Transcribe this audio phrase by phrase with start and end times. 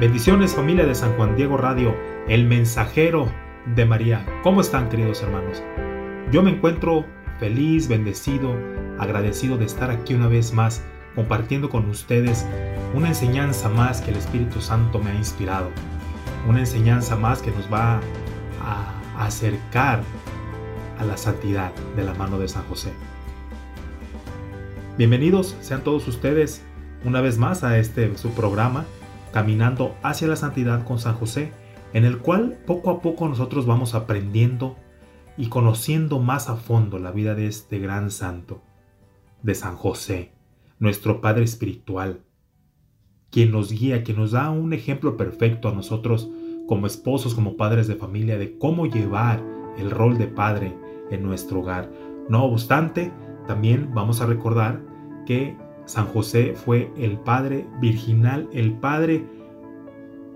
[0.00, 1.94] Bendiciones familia de San Juan Diego Radio,
[2.26, 3.30] el mensajero
[3.76, 4.26] de María.
[4.42, 5.62] ¿Cómo están queridos hermanos?
[6.32, 7.06] Yo me encuentro
[7.38, 8.56] feliz, bendecido,
[8.98, 10.82] agradecido de estar aquí una vez más
[11.14, 12.44] compartiendo con ustedes
[12.92, 15.70] una enseñanza más que el Espíritu Santo me ha inspirado.
[16.48, 18.00] Una enseñanza más que nos va
[18.60, 20.02] a acercar
[20.98, 22.92] a la santidad de la mano de San José.
[24.98, 26.62] Bienvenidos sean todos ustedes
[27.04, 28.86] una vez más a este su programa
[29.34, 31.50] Caminando hacia la santidad con San José,
[31.92, 34.76] en el cual poco a poco nosotros vamos aprendiendo
[35.36, 38.62] y conociendo más a fondo la vida de este gran santo,
[39.42, 40.30] de San José,
[40.78, 42.20] nuestro Padre Espiritual,
[43.32, 46.30] quien nos guía, quien nos da un ejemplo perfecto a nosotros
[46.68, 49.42] como esposos, como padres de familia, de cómo llevar
[49.76, 50.72] el rol de padre
[51.10, 51.90] en nuestro hogar.
[52.28, 53.12] No obstante,
[53.48, 54.80] también vamos a recordar
[55.26, 59.24] que San José fue el padre virginal, el padre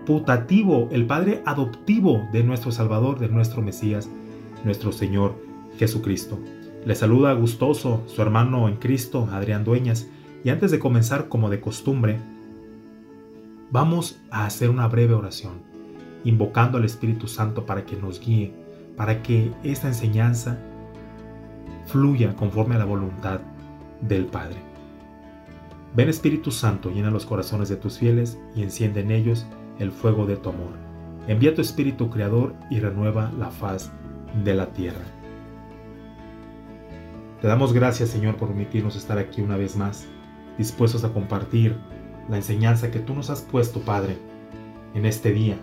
[0.09, 4.09] putativo, el padre adoptivo de nuestro Salvador, de nuestro Mesías,
[4.65, 5.35] nuestro Señor
[5.77, 6.39] Jesucristo.
[6.83, 10.07] Le saluda gustoso su hermano en Cristo, Adrián Dueñas,
[10.43, 12.17] y antes de comenzar como de costumbre,
[13.69, 15.61] vamos a hacer una breve oración,
[16.23, 18.51] invocando al Espíritu Santo para que nos guíe,
[18.97, 20.57] para que esta enseñanza
[21.85, 23.41] fluya conforme a la voluntad
[24.01, 24.57] del Padre.
[25.95, 29.45] Ven Espíritu Santo, llena los corazones de tus fieles y enciende en ellos
[29.79, 30.73] el fuego de tu amor.
[31.27, 33.91] Envía tu Espíritu Creador y renueva la faz
[34.43, 35.05] de la tierra.
[37.41, 40.05] Te damos gracias Señor por permitirnos estar aquí una vez más,
[40.57, 41.75] dispuestos a compartir
[42.29, 44.17] la enseñanza que tú nos has puesto, Padre,
[44.93, 45.57] en este día.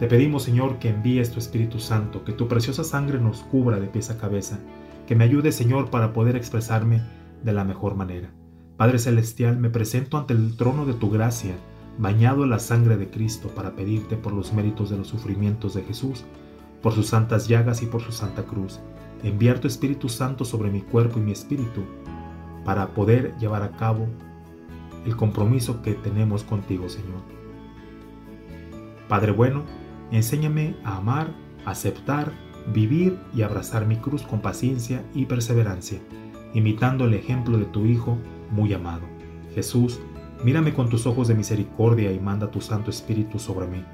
[0.00, 3.88] Te pedimos Señor que envíes tu Espíritu Santo, que tu preciosa sangre nos cubra de
[3.88, 4.58] pies a cabeza,
[5.06, 7.02] que me ayude Señor para poder expresarme
[7.42, 8.30] de la mejor manera.
[8.76, 11.54] Padre Celestial, me presento ante el trono de tu gracia,
[11.98, 15.82] bañado en la sangre de Cristo, para pedirte por los méritos de los sufrimientos de
[15.82, 16.24] Jesús,
[16.80, 18.80] por sus santas llagas y por su santa cruz,
[19.22, 21.82] enviar tu Espíritu Santo sobre mi cuerpo y mi espíritu,
[22.64, 24.06] para poder llevar a cabo
[25.04, 27.22] el compromiso que tenemos contigo, Señor.
[29.08, 29.64] Padre bueno,
[30.10, 31.32] enséñame a amar,
[31.64, 32.32] aceptar,
[32.72, 35.98] vivir y abrazar mi cruz con paciencia y perseverancia,
[36.54, 38.18] imitando el ejemplo de tu Hijo,
[38.50, 39.02] muy amado.
[39.54, 39.98] Jesús,
[40.44, 43.84] mírame con tus ojos de misericordia y manda tu Santo Espíritu sobre mí.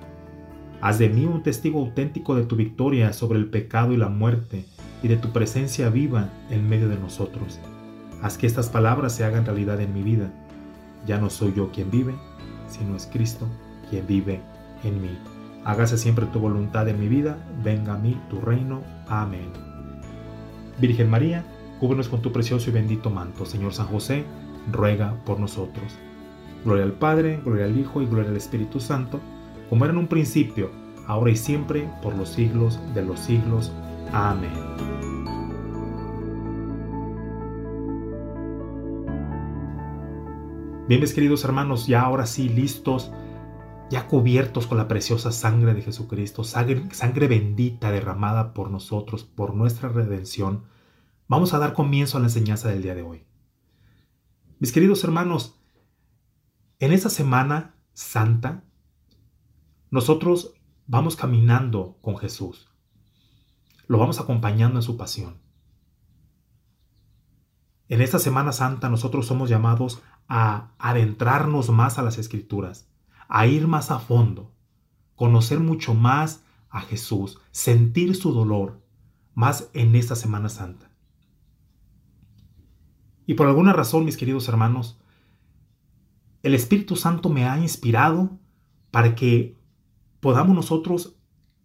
[0.81, 4.67] Haz de mí un testigo auténtico de tu victoria sobre el pecado y la muerte
[5.03, 7.59] y de tu presencia viva en medio de nosotros.
[8.23, 10.31] Haz que estas palabras se hagan realidad en mi vida.
[11.07, 12.15] Ya no soy yo quien vive,
[12.69, 13.47] sino es Cristo
[13.89, 14.41] quien vive
[14.83, 15.19] en mí.
[15.65, 18.83] Hágase siempre tu voluntad en mi vida, venga a mí tu reino.
[19.09, 19.51] Amén.
[20.79, 21.45] Virgen María,
[21.81, 23.47] cúbrenos con tu precioso y bendito manto.
[23.47, 24.25] Señor San José,
[24.71, 25.99] ruega por nosotros.
[26.65, 29.21] Gloria al Padre, gloria al Hijo y gloria al Espíritu Santo,
[29.69, 30.71] como era en un principio,
[31.07, 33.71] ahora y siempre, por los siglos de los siglos.
[34.13, 34.51] Amén.
[40.89, 43.11] Bien, mis queridos hermanos, ya ahora sí listos,
[43.91, 49.55] ya cubiertos con la preciosa sangre de Jesucristo, sangre, sangre bendita derramada por nosotros, por
[49.55, 50.65] nuestra redención,
[51.29, 53.25] vamos a dar comienzo a la enseñanza del día de hoy.
[54.59, 55.59] Mis queridos hermanos,
[56.85, 58.63] en esta semana santa,
[59.91, 60.53] nosotros
[60.87, 62.69] vamos caminando con Jesús.
[63.87, 65.39] Lo vamos acompañando en su pasión.
[67.89, 72.89] En esta Semana Santa nosotros somos llamados a adentrarnos más a las escrituras,
[73.29, 74.53] a ir más a fondo,
[75.15, 78.83] conocer mucho más a Jesús, sentir su dolor
[79.35, 80.91] más en esta Semana Santa.
[83.27, 84.99] Y por alguna razón, mis queridos hermanos,
[86.45, 88.39] el Espíritu Santo me ha inspirado
[88.91, 89.59] para que
[90.21, 91.17] podamos nosotros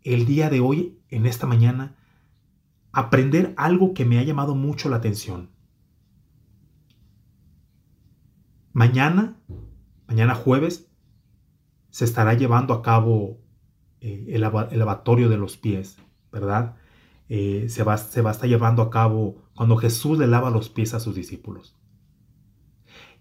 [0.04, 1.98] el día de hoy, en esta mañana,
[2.94, 5.50] aprender algo que me ha llamado mucho la atención.
[8.72, 9.36] Mañana,
[10.08, 10.90] mañana jueves,
[11.90, 13.42] se estará llevando a cabo
[14.00, 15.98] eh, el, lavatorio de los pies,
[16.31, 16.78] ¿verdad?
[17.28, 20.70] Eh, se, va, se va a estar llevando a cabo cuando Jesús le lava los
[20.70, 21.76] pies a sus discípulos.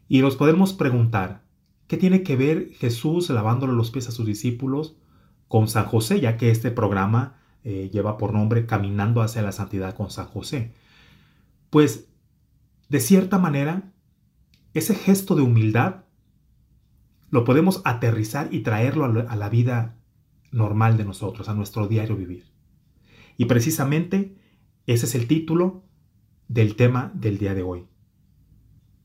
[0.07, 1.48] Y nos podemos preguntar,
[1.89, 4.97] ¿Qué tiene que ver Jesús lavándole los pies a sus discípulos
[5.49, 9.97] con San José, ya que este programa eh, lleva por nombre Caminando hacia la Santidad
[9.97, 10.75] con San José?
[11.71, 12.09] Pues,
[12.89, 13.91] de cierta manera,
[14.75, 16.05] ese gesto de humildad
[17.31, 19.97] lo podemos aterrizar y traerlo a la vida
[20.51, 22.45] normal de nosotros, a nuestro diario vivir.
[23.37, 24.37] Y precisamente
[24.87, 25.85] ese es el título
[26.49, 27.87] del tema del día de hoy.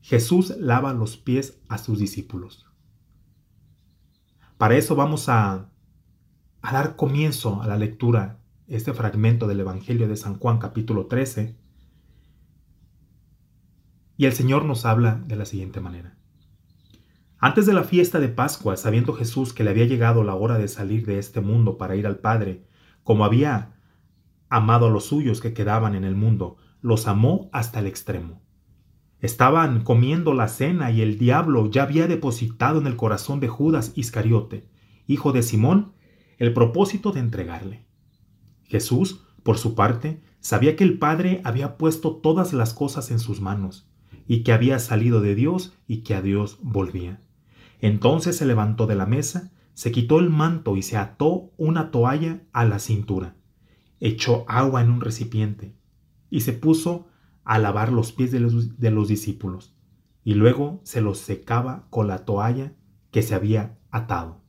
[0.00, 2.63] Jesús lava los pies a sus discípulos.
[4.58, 5.68] Para eso vamos a,
[6.62, 11.56] dar comienzo a la lectura, este fragmento del Evangelio de San Juan capítulo 13.
[14.16, 16.16] Y el Señor nos habla de la siguiente manera.
[17.38, 20.68] Antes de la fiesta de Pascua, sabiendo Jesús que le había llegado la hora de
[20.68, 22.64] salir de este mundo para ir al Padre,
[23.02, 23.74] como había
[24.48, 28.40] amado a los suyos que quedaban en el mundo, los amó hasta el extremo.
[29.24, 33.92] Estaban comiendo la cena y el diablo ya había depositado en el corazón de Judas
[33.94, 34.68] Iscariote,
[35.06, 35.92] hijo de Simón,
[36.36, 37.86] el propósito de entregarle.
[38.64, 43.40] Jesús, por su parte, sabía que el Padre había puesto todas las cosas en sus
[43.40, 43.88] manos,
[44.28, 47.22] y que había salido de Dios y que a Dios volvía.
[47.80, 52.42] Entonces se levantó de la mesa, se quitó el manto y se ató una toalla
[52.52, 53.36] a la cintura
[54.04, 55.74] echó agua en un recipiente
[56.28, 57.06] y se puso
[57.44, 59.76] a lavar los pies de los, discípulos
[60.22, 62.74] y luego se los secaba con la toalla
[63.10, 64.40] que se había atado.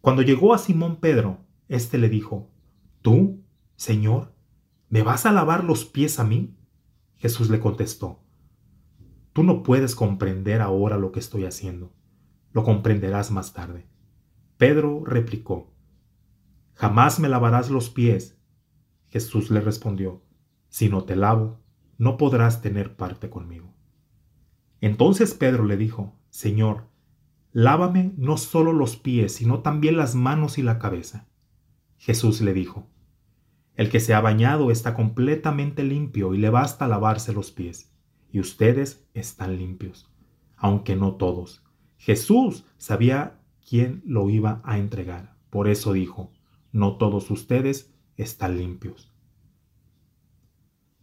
[0.00, 2.50] Cuando llegó a Simón Pedro, éste le dijo,
[3.02, 3.42] ¿Tú,
[3.76, 4.34] Señor,
[4.88, 6.56] me vas a lavar los pies a mí?
[7.16, 8.22] Jesús le contestó,
[9.32, 11.92] Tú no puedes comprender ahora lo que estoy haciendo,
[12.52, 13.86] lo comprenderás más tarde.
[14.56, 15.72] Pedro replicó,
[16.74, 18.38] Jamás me lavarás los pies.
[19.08, 20.22] Jesús le respondió,
[20.70, 21.60] Si no te lavo,
[21.98, 23.74] no podrás tener parte conmigo.
[24.80, 26.86] Entonces Pedro le dijo, Señor,
[27.52, 31.28] lávame no solo los pies, sino también las manos y la cabeza.
[31.98, 32.88] Jesús le dijo,
[33.74, 37.92] El que se ha bañado está completamente limpio y le basta lavarse los pies,
[38.30, 40.08] y ustedes están limpios,
[40.56, 41.64] aunque no todos.
[41.98, 46.32] Jesús sabía quién lo iba a entregar, por eso dijo,
[46.72, 49.09] no todos ustedes están limpios.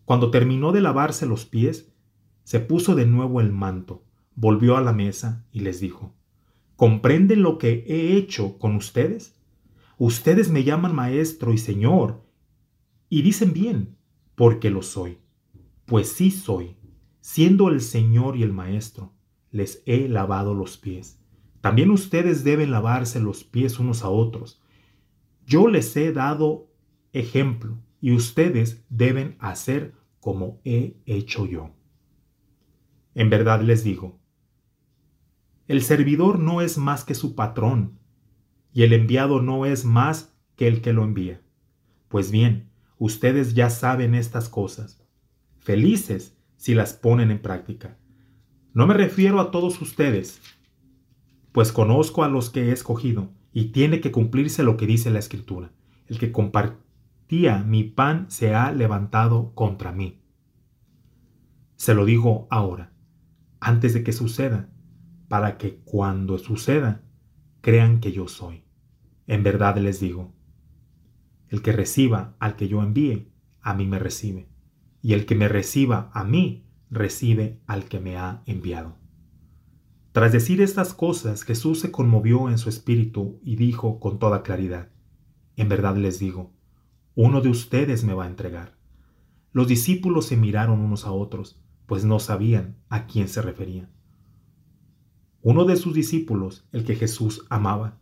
[0.08, 1.92] Cuando terminó de lavarse los pies,
[2.46, 4.06] se puso de nuevo el manto,
[4.36, 6.16] volvió a la mesa y les dijo,
[6.78, 9.36] ¿comprenden lo que he hecho con ustedes?
[9.98, 12.24] Ustedes me llaman maestro y señor,
[13.10, 13.98] y dicen bien,
[14.36, 15.18] porque lo soy.
[15.84, 16.78] Pues sí soy,
[17.20, 19.12] siendo el señor y el maestro,
[19.52, 21.20] les he lavado los pies.
[21.60, 24.62] También ustedes deben lavarse los pies unos a otros,
[25.46, 26.72] yo les he dado
[27.12, 29.97] ejemplo y ustedes deben hacer
[30.28, 31.74] como he hecho yo.
[33.16, 34.20] En verdad les digo,
[35.70, 37.98] el servidor no es más que su patrón,
[38.74, 41.42] y el enviado no es más que el que lo envía.
[42.10, 45.02] Pues bien, ustedes ya saben estas cosas.
[45.60, 47.98] Felices si las ponen en práctica.
[48.74, 50.42] No me refiero a todos ustedes,
[51.54, 55.20] pues conozco a los que he escogido, y tiene que cumplirse lo que dice la
[55.20, 55.72] escritura.
[56.08, 56.34] El que
[57.28, 60.22] compartía mi pan se ha levantado contra mí.
[61.76, 62.94] Se lo digo ahora,
[63.60, 64.70] antes de que suceda,
[65.28, 67.04] para que cuando suceda,
[67.60, 68.64] crean que yo soy.
[69.28, 70.34] En verdad les digo,
[71.50, 73.30] el que reciba al que yo envíe,
[73.62, 74.48] a mí me recibe,
[75.02, 78.96] y el que me reciba a mí, recibe al que me ha enviado.
[80.14, 84.92] Tras decir estas cosas, Jesús se conmovió en su espíritu y dijo con toda claridad,
[85.58, 86.57] En verdad les digo,
[87.18, 88.78] uno de ustedes me va a entregar.
[89.52, 93.90] Los discípulos se miraron unos a otros, pues no sabían a quién se refería.
[95.42, 97.98] Uno de sus discípulos, el que Jesús amaba,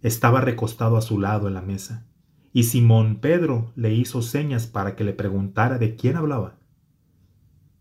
[0.00, 2.06] estaba recostado a su lado en la mesa,
[2.52, 6.56] y Simón Pedro le hizo señas para que le preguntara de quién hablaba.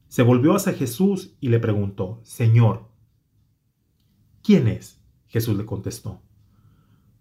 [0.07, 2.89] Se volvió hacia Jesús y le preguntó, Señor,
[4.41, 4.99] ¿Quién es?
[5.27, 6.23] Jesús le contestó.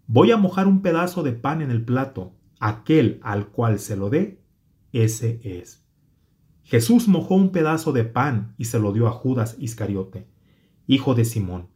[0.07, 2.34] Voy a mojar un pedazo de pan en el plato.
[2.59, 4.41] Aquel al cual se lo dé,
[4.91, 5.85] ese es.
[6.63, 10.27] Jesús mojó un pedazo de pan y se lo dio a Judas Iscariote,
[10.87, 11.67] hijo de Simón.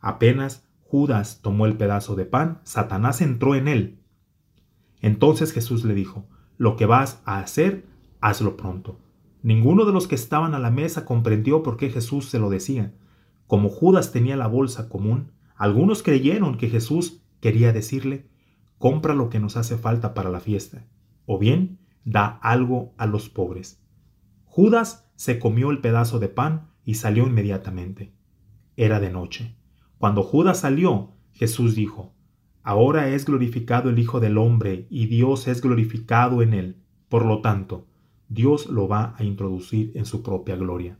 [0.00, 3.98] Apenas Judas tomó el pedazo de pan, Satanás entró en él.
[5.00, 6.26] Entonces Jesús le dijo,
[6.56, 7.86] Lo que vas a hacer,
[8.20, 8.98] hazlo pronto.
[9.42, 12.94] Ninguno de los que estaban a la mesa comprendió por qué Jesús se lo decía.
[13.46, 18.28] Como Judas tenía la bolsa común, algunos creyeron que Jesús quería decirle,
[18.78, 20.86] compra lo que nos hace falta para la fiesta,
[21.26, 23.82] o bien da algo a los pobres.
[24.44, 28.12] Judas se comió el pedazo de pan y salió inmediatamente.
[28.76, 29.56] Era de noche.
[29.98, 32.14] Cuando Judas salió, Jesús dijo,
[32.62, 36.76] Ahora es glorificado el Hijo del Hombre y Dios es glorificado en él.
[37.08, 37.86] Por lo tanto,
[38.28, 40.98] Dios lo va a introducir en su propia gloria.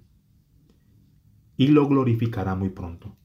[1.56, 3.16] Y lo glorificará muy pronto.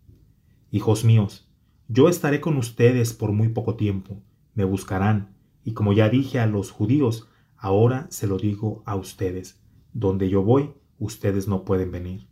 [0.72, 1.50] Hijos míos,
[1.88, 4.22] yo estaré con ustedes por muy poco tiempo.
[4.53, 9.62] Me buscarán, y como ya dije a los judíos, ahora se lo digo a ustedes.
[9.93, 12.27] Donde yo voy, ustedes no pueden venir.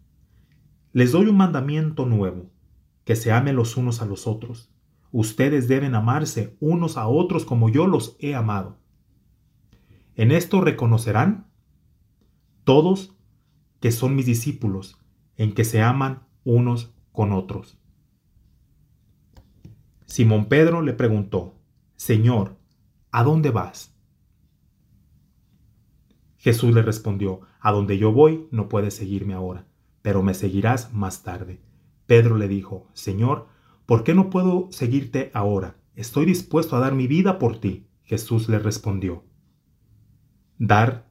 [0.94, 2.52] Les doy un mandamiento nuevo,
[3.06, 4.74] que se amen los unos a los otros.
[5.12, 8.78] Ustedes deben amarse unos a otros como yo los he amado.
[10.16, 11.48] En esto reconocerán
[12.64, 13.16] todos
[13.80, 15.00] que son mis discípulos,
[15.38, 17.78] en que se aman unos con otros.
[20.06, 21.61] Simón Pedro le preguntó,
[22.02, 22.58] Señor,
[23.12, 23.96] ¿a dónde vas?
[26.38, 29.68] Jesús le respondió, A donde yo voy no puedes seguirme ahora,
[30.02, 31.62] pero me seguirás más tarde.
[32.08, 33.50] Pedro le dijo, Señor,
[33.86, 35.76] ¿por qué no puedo seguirte ahora?
[35.94, 37.86] Estoy dispuesto a dar mi vida por ti.
[38.02, 39.24] Jesús le respondió,
[40.58, 41.08] ¿dar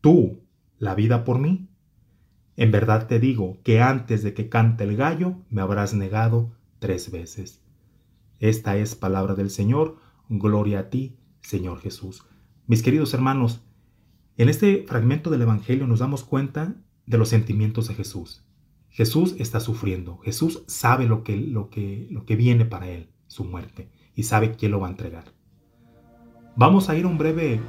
[0.00, 0.42] tú
[0.78, 1.70] la vida por mí?
[2.56, 7.12] En verdad te digo que antes de que cante el gallo me habrás negado tres
[7.12, 7.65] veces.
[8.38, 9.96] Esta es palabra del Señor,
[10.28, 12.26] gloria a ti, Señor Jesús.
[12.66, 13.62] Mis queridos hermanos,
[14.36, 16.74] en este fragmento del Evangelio nos damos cuenta
[17.06, 18.44] de los sentimientos de Jesús.
[18.90, 20.18] Jesús está sufriendo.
[20.18, 24.52] Jesús sabe lo que, lo que, lo que viene para él, su muerte, y sabe
[24.52, 25.24] quién lo va a entregar.
[26.56, 27.60] Vamos a ir a un breve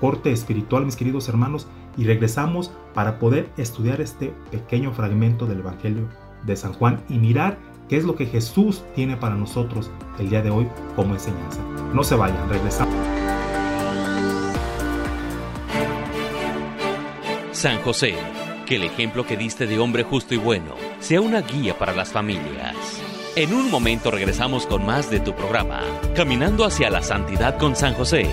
[0.00, 6.08] corte espiritual, mis queridos hermanos, y regresamos para poder estudiar este pequeño fragmento del Evangelio
[6.46, 10.42] de San Juan y mirar qué es lo que Jesús tiene para nosotros el día
[10.42, 11.60] de hoy como enseñanza.
[11.92, 12.94] No se vayan, regresamos.
[17.52, 18.14] San José
[18.68, 22.12] que el ejemplo que diste de hombre justo y bueno sea una guía para las
[22.12, 22.76] familias.
[23.34, 25.80] En un momento regresamos con más de tu programa,
[26.14, 28.28] Caminando hacia la Santidad con San José.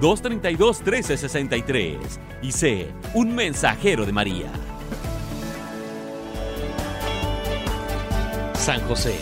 [0.00, 1.98] 626-232-1363.
[2.42, 4.50] Y sé un mensajero de María.
[8.60, 9.18] San José,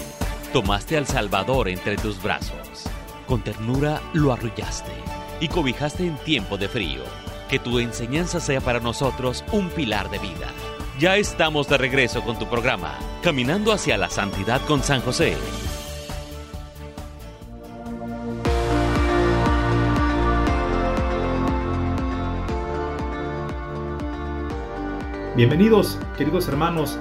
[0.52, 2.82] tomaste al Salvador entre tus brazos.
[3.28, 4.90] Con ternura lo arrullaste
[5.38, 7.02] y cobijaste en tiempo de frío.
[7.48, 10.48] Que tu enseñanza sea para nosotros un pilar de vida.
[10.98, 15.36] Ya estamos de regreso con tu programa, Caminando hacia la Santidad con San José.
[25.36, 26.98] Bienvenidos, queridos hermanos,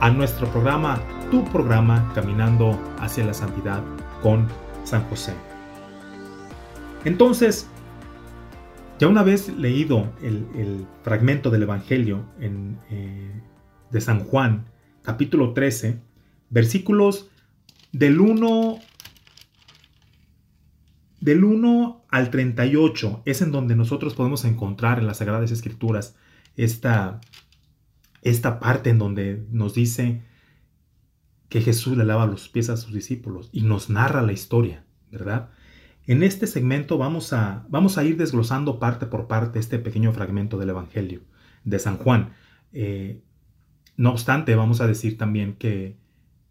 [0.00, 0.98] a nuestro programa,
[1.30, 3.84] tu programa, Caminando hacia la Santidad
[4.20, 4.48] con
[4.84, 5.32] San José.
[7.04, 7.68] Entonces,
[8.98, 13.30] ya una vez leído el, fragmento del Evangelio eh,
[13.90, 14.66] de San Juan,
[15.02, 16.00] capítulo 13,
[16.50, 17.30] versículos
[17.92, 18.78] del 1,
[21.20, 26.16] del 1 al 38, es en donde nosotros podemos encontrar en las Sagradas Escrituras
[26.56, 27.20] esta,
[28.22, 30.22] esta parte en donde nos dice
[31.50, 35.50] que Jesús le lava los pies a sus discípulos y nos narra la historia, ¿verdad?
[36.06, 40.58] En este segmento vamos a, vamos a ir desglosando parte por parte este pequeño fragmento
[40.58, 41.22] del Evangelio
[41.64, 42.30] de San Juan.
[42.72, 43.20] Eh,
[43.96, 45.96] no obstante, vamos a decir también que,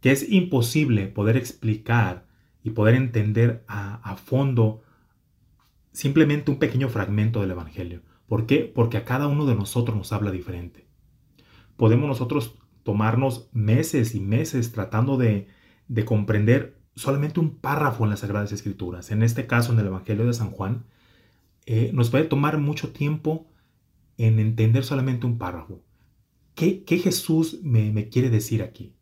[0.01, 2.27] que, es imposible poder explicar
[2.61, 4.83] y poder entender a, a fondo
[5.93, 8.01] simplemente un pequeño fragmento del Evangelio.
[8.27, 8.69] ¿Por qué?
[8.73, 10.85] Porque a cada uno de nosotros nos habla diferente.
[11.77, 15.47] Podemos nosotros tomarnos meses y meses tratando de,
[16.05, 19.11] comprender solamente un párrafo en las Sagradas Escrituras.
[19.11, 20.85] En este caso, en el Evangelio de San Juan,
[21.65, 23.47] eh, nos puede tomar mucho tiempo
[24.17, 25.81] en entender solamente un párrafo.
[26.55, 28.93] ¿Qué, Jesús me, me quiere decir aquí?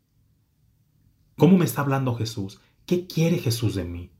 [1.36, 2.60] ¿Cómo me está hablando Jesús?
[2.86, 4.10] ¿Qué quiere Jesús de mí?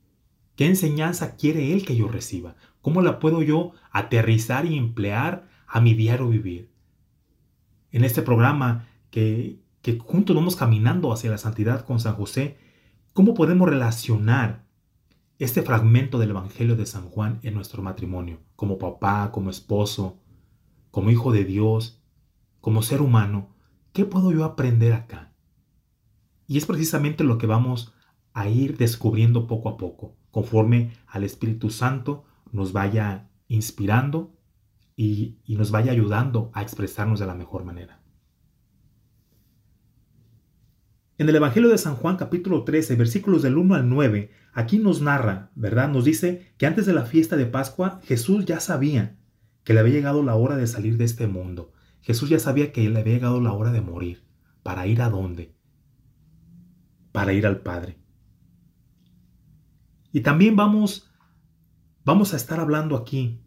[0.57, 2.55] ¿Qué enseñanza quiere Él que yo reciba?
[2.81, 6.69] ¿Cómo la puedo yo aterrizar y emplear a mi diario vivir?
[7.91, 12.57] En este programa que, que juntos vamos caminando hacia la santidad con San José,
[13.13, 14.65] ¿cómo podemos relacionar
[15.37, 20.19] este fragmento del Evangelio de San Juan en nuestro matrimonio, como papá, como esposo,
[20.91, 22.03] como hijo de Dios,
[22.59, 23.55] como ser humano?
[23.93, 25.33] ¿Qué puedo yo aprender acá?
[26.47, 27.93] Y es precisamente lo que vamos
[28.33, 34.35] a ir descubriendo poco a poco, conforme al Espíritu Santo nos vaya inspirando
[34.95, 37.98] y, y nos vaya ayudando a expresarnos de la mejor manera.
[41.19, 45.01] En el Evangelio de San Juan capítulo 13, versículos del 1 al 9, aquí nos
[45.01, 45.89] narra, ¿verdad?
[45.89, 49.19] Nos dice que antes de la fiesta de Pascua Jesús ya sabía
[49.65, 51.73] que le había llegado la hora de salir de este mundo.
[51.99, 54.23] Jesús ya sabía que le había llegado la hora de morir.
[54.63, 55.53] ¿Para ir a dónde?
[57.11, 57.99] Para ir al Padre.
[60.13, 61.11] Y también vamos,
[62.05, 63.41] vamos a estar hablando aquí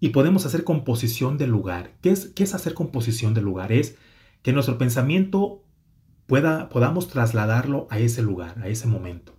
[0.00, 1.96] y podemos hacer composición del lugar.
[2.02, 3.72] ¿Qué es, qué es hacer composición del lugar?
[3.72, 3.96] Es
[4.42, 5.63] que nuestro pensamiento
[6.26, 9.36] podamos trasladarlo a ese lugar, a ese momento.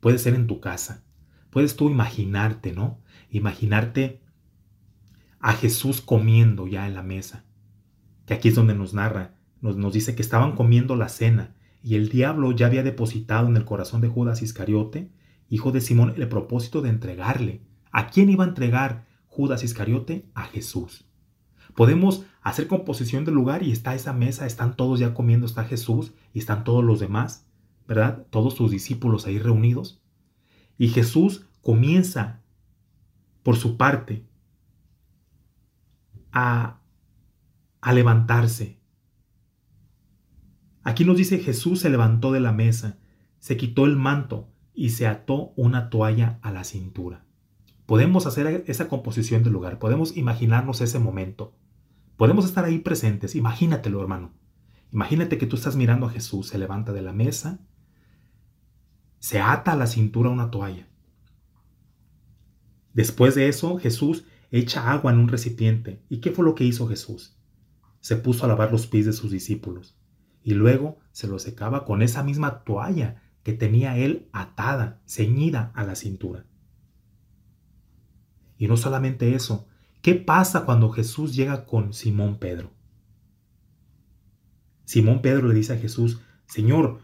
[0.00, 1.04] Puede ser en tu casa.
[1.50, 3.00] Puedes tú imaginarte, ¿no?
[3.30, 4.20] Imaginarte
[5.40, 7.44] a Jesús comiendo ya en la mesa.
[8.26, 11.96] Que aquí es donde nos narra, nos, nos dice que estaban comiendo la cena y
[11.96, 15.10] el diablo ya había depositado en el corazón de Judas Iscariote,
[15.50, 17.60] hijo de Simón, el propósito de entregarle.
[17.92, 20.24] ¿A quién iba a entregar Judas Iscariote?
[20.34, 21.03] A Jesús.
[21.74, 26.12] Podemos hacer composición del lugar y está esa mesa, están todos ya comiendo, está Jesús
[26.32, 27.46] y están todos los demás,
[27.88, 28.26] ¿verdad?
[28.30, 30.00] Todos sus discípulos ahí reunidos.
[30.78, 32.42] Y Jesús comienza,
[33.42, 34.24] por su parte,
[36.32, 36.80] a,
[37.80, 38.78] a levantarse.
[40.82, 42.98] Aquí nos dice Jesús se levantó de la mesa,
[43.38, 47.24] se quitó el manto y se ató una toalla a la cintura.
[47.86, 51.54] Podemos hacer esa composición del lugar, podemos imaginarnos ese momento.
[52.16, 54.32] Podemos estar ahí presentes, imagínatelo hermano.
[54.92, 57.60] Imagínate que tú estás mirando a Jesús, se levanta de la mesa,
[59.18, 60.88] se ata a la cintura una toalla.
[62.92, 66.04] Después de eso, Jesús echa agua en un recipiente.
[66.08, 67.36] ¿Y qué fue lo que hizo Jesús?
[68.00, 69.98] Se puso a lavar los pies de sus discípulos
[70.44, 75.84] y luego se los secaba con esa misma toalla que tenía él atada, ceñida a
[75.84, 76.46] la cintura.
[78.58, 79.66] Y no solamente eso,
[80.04, 82.70] ¿Qué pasa cuando Jesús llega con Simón Pedro?
[84.84, 86.98] Simón Pedro le dice a Jesús, Señor,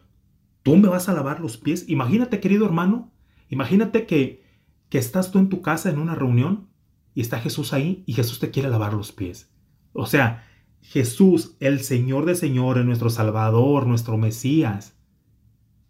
[0.62, 1.88] ¿tú me vas a lavar los pies?
[1.88, 3.10] Imagínate, querido hermano,
[3.48, 4.44] imagínate que,
[4.90, 6.68] que estás tú en tu casa en una reunión
[7.14, 9.50] y está Jesús ahí y Jesús te quiere lavar los pies.
[9.94, 10.46] O sea,
[10.82, 14.94] Jesús, el Señor de señores, nuestro Salvador, nuestro Mesías,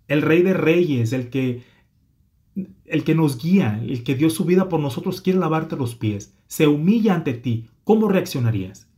[0.07, 1.65] el Rey de Reyes, el que
[2.91, 6.37] el que nos guía, el que dio su vida por nosotros, quiere lavarte los pies,
[6.47, 8.91] se humilla ante ti, ¿cómo reaccionarías?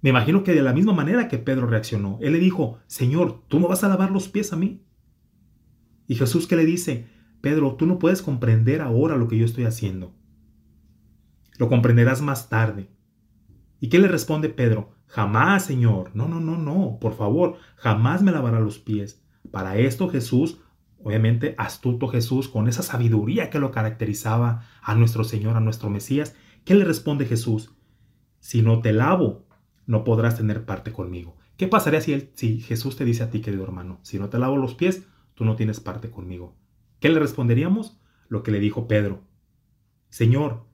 [0.00, 3.60] Me imagino que de la misma manera que Pedro reaccionó, él le dijo, Señor, ¿tú
[3.60, 4.82] me vas a lavar los pies a mí?
[6.06, 7.06] Y Jesús que le dice,
[7.40, 10.14] Pedro, tú no puedes comprender ahora lo que yo estoy haciendo.
[11.58, 12.88] Lo comprenderás más tarde.
[13.80, 14.94] ¿Y qué le responde Pedro?
[15.06, 16.10] Jamás, Señor.
[16.14, 16.98] No, no, no, no.
[17.00, 19.24] Por favor, jamás me lavará los pies.
[19.50, 20.61] Para esto Jesús
[21.02, 26.34] obviamente astuto Jesús, con esa sabiduría que lo caracterizaba a nuestro Señor, a nuestro Mesías,
[26.64, 27.74] ¿qué le responde Jesús?
[28.40, 29.46] Si no te lavo,
[29.86, 31.36] no podrás tener parte conmigo.
[31.56, 34.38] ¿Qué pasaría si, él, si Jesús te dice a ti, querido hermano, si no te
[34.38, 36.56] lavo los pies, tú no tienes parte conmigo?
[37.00, 38.00] ¿Qué le responderíamos?
[38.28, 39.22] Lo que le dijo Pedro.
[40.08, 40.66] Señor,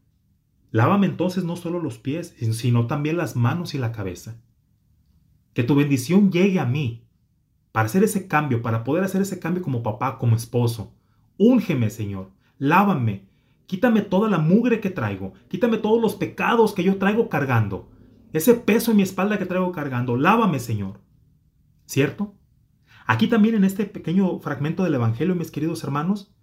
[0.70, 4.40] lávame entonces no solo los pies, sino también las manos y la cabeza.
[5.54, 7.07] Que tu bendición llegue a mí,
[7.78, 10.96] para hacer ese cambio, para poder hacer ese cambio como papá, como esposo.
[11.36, 13.28] Úngeme, Señor, lávame,
[13.66, 17.88] quítame toda la mugre que traigo, quítame todos los pecados que yo traigo cargando,
[18.32, 20.98] ese peso en mi espalda que traigo cargando, lávame, Señor.
[21.86, 22.34] ¿Cierto?
[23.06, 26.34] Aquí también en este pequeño fragmento del Evangelio, mis queridos hermanos,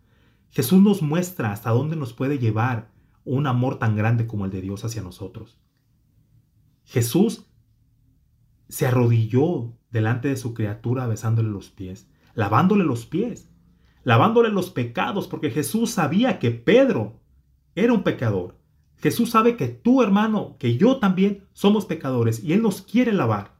[0.52, 2.94] Jesús nos muestra hasta dónde nos puede llevar
[3.26, 5.60] un amor tan grande como el de Dios hacia nosotros.
[6.86, 7.46] Jesús
[8.70, 13.50] se arrodilló delante de su criatura besándole los pies, lavándole los pies,
[14.04, 17.22] lavándole los pecados, porque Jesús sabía que Pedro
[17.76, 18.60] era un pecador.
[18.98, 23.56] Jesús sabe que tú, hermano, que yo también somos pecadores y Él nos quiere lavar.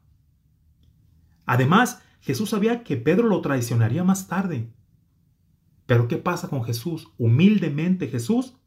[1.46, 4.74] Además, Jesús sabía que Pedro lo traicionaría más tarde.
[5.86, 7.14] Pero ¿qué pasa con Jesús?
[7.18, 8.58] Humildemente Jesús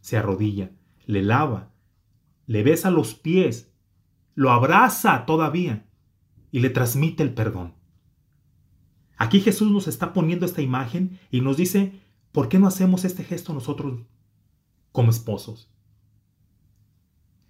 [0.00, 0.70] se arrodilla,
[1.04, 1.70] le lava,
[2.46, 3.74] le besa los pies,
[4.34, 5.89] lo abraza todavía
[6.50, 7.74] y le transmite el perdón.
[9.16, 12.00] Aquí Jesús nos está poniendo esta imagen y nos dice,
[12.32, 14.00] ¿por qué no hacemos este gesto nosotros
[14.92, 15.70] como esposos?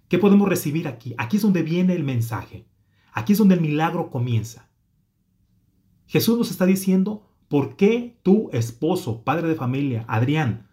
[0.09, 1.15] ¿Qué podemos recibir aquí?
[1.17, 2.67] Aquí es donde viene el mensaje.
[3.13, 4.69] Aquí es donde el milagro comienza.
[6.07, 10.69] Jesús nos está diciendo, ¿por qué tú, esposo, padre de familia, Adrián,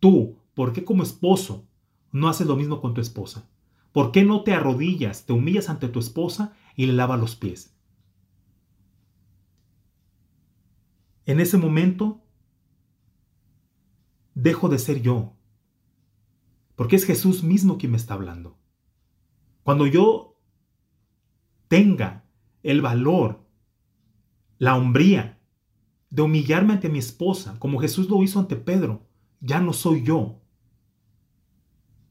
[0.00, 1.68] tú, ¿por qué como esposo
[2.10, 3.48] no haces lo mismo con tu esposa?
[3.92, 7.74] ¿Por qué no te arrodillas, te humillas ante tu esposa y le lavas los pies?
[11.24, 12.22] En ese momento,
[14.34, 15.34] dejo de ser yo,
[16.76, 18.58] porque es Jesús mismo quien me está hablando.
[19.64, 20.38] Cuando yo
[21.66, 22.24] tenga
[22.62, 23.44] el valor,
[24.58, 25.40] la hombría
[26.10, 29.06] de humillarme ante mi esposa, como Jesús lo hizo ante Pedro,
[29.40, 30.40] ya no soy yo.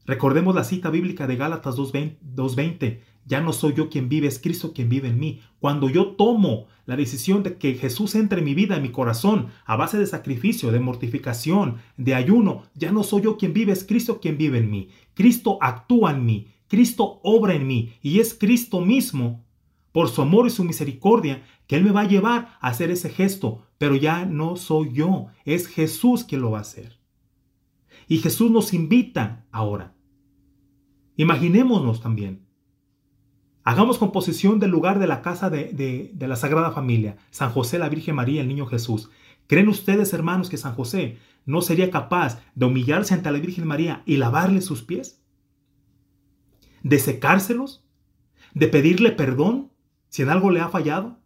[0.04, 4.72] Recordemos la cita bíblica de Gálatas 2.20, ya no soy yo quien vive, es Cristo
[4.72, 5.40] quien vive en mí.
[5.58, 9.48] Cuando yo tomo la decisión de que Jesús entre en mi vida, en mi corazón,
[9.64, 13.84] a base de sacrificio, de mortificación, de ayuno, ya no soy yo quien vive, es
[13.84, 14.88] Cristo quien vive en mí.
[15.14, 19.44] Cristo actúa en mí, Cristo obra en mí y es Cristo mismo,
[19.90, 23.08] por su amor y su misericordia, que Él me va a llevar a hacer ese
[23.08, 27.00] gesto, pero ya no soy yo, es Jesús quien lo va a hacer.
[28.06, 29.94] Y Jesús nos invita ahora.
[31.16, 32.45] Imaginémonos también
[33.66, 38.14] Hagamos composición del lugar de la casa de, la Sagrada Familia, San José, la Virgen
[38.14, 39.10] María, el Niño Jesús.
[39.48, 44.04] ¿Creen ustedes, hermanos, que San José no sería capaz de humillarse ante la Virgen María
[44.06, 45.20] y lavarle sus pies?
[46.84, 47.84] ¿De secárselos?
[48.54, 49.72] ¿De pedirle perdón
[50.10, 51.18] si en algo le ha fallado?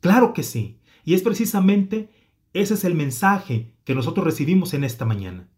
[0.00, 0.80] Claro que sí.
[1.02, 2.10] Y es precisamente
[2.52, 5.48] ese es el mensaje que nosotros recibimos en esta mañana.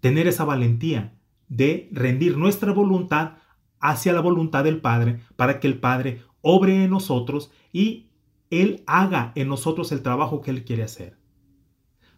[0.00, 1.12] Tener esa valentía
[1.48, 3.32] de rendir nuestra voluntad
[3.80, 8.08] hacia la voluntad del Padre para que el Padre obre en nosotros y
[8.50, 11.18] Él haga en nosotros el trabajo que Él quiere hacer.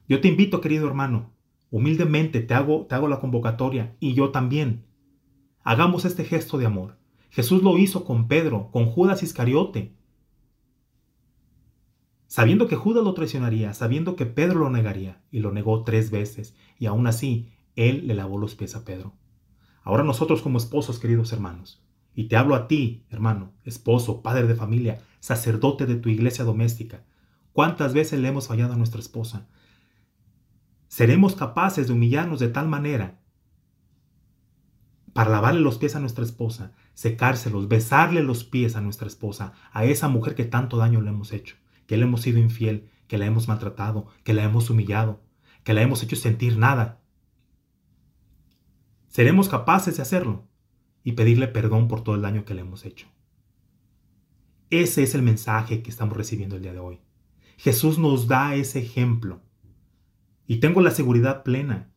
[0.09, 1.31] Yo te invito, querido hermano,
[1.71, 4.85] humildemente te hago, te hago la convocatoria y yo también.
[5.63, 6.97] Hagamos este gesto de amor.
[7.31, 9.95] Jesús lo hizo con Pedro, con Judas Iscariote.
[12.27, 16.55] Sabiendo que Judas lo traicionaría, sabiendo que Pedro lo negaría, y lo negó tres veces,
[16.79, 19.15] y aún así, él le lavó los pies a Pedro.
[19.91, 21.83] Ahora nosotros como esposos, queridos hermanos,
[22.15, 27.03] y te hablo a ti, hermano, esposo, padre de familia, sacerdote de tu iglesia doméstica,
[27.53, 29.49] ¿cuántas veces le hemos fallado a nuestra esposa?
[30.87, 33.19] ¿Seremos capaces de humillarnos de tal manera
[35.13, 39.87] para lavarle los pies a nuestra esposa, secárselos, besarle los pies a nuestra esposa, a
[39.87, 41.57] esa mujer que tanto daño le hemos hecho,
[41.89, 45.21] que le hemos sido infiel, que la hemos maltratado, que la hemos humillado,
[45.65, 47.00] que la hemos hecho sentir nada,
[49.11, 50.49] seremos capaces de hacerlo
[51.05, 53.09] y pedirle perdón por todo el daño que le hemos hecho.
[54.71, 57.01] Ese es el mensaje que estamos recibiendo el día de hoy.
[57.59, 59.43] Jesús nos da ese ejemplo.
[60.47, 61.91] Y tengo la seguridad plena.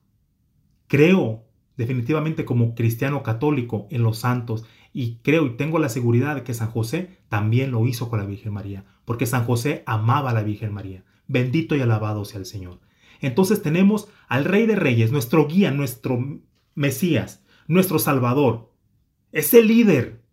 [0.87, 1.45] Creo
[1.77, 6.53] definitivamente como cristiano católico en los santos y creo y tengo la seguridad de que
[6.53, 10.43] San José también lo hizo con la Virgen María, porque San José amaba a la
[10.43, 11.03] Virgen María.
[11.27, 12.79] Bendito y alabado sea el Señor.
[13.21, 16.19] Entonces tenemos al Rey de Reyes, nuestro guía, nuestro
[16.75, 18.71] Mesías, nuestro Salvador,
[19.31, 20.23] ese líder,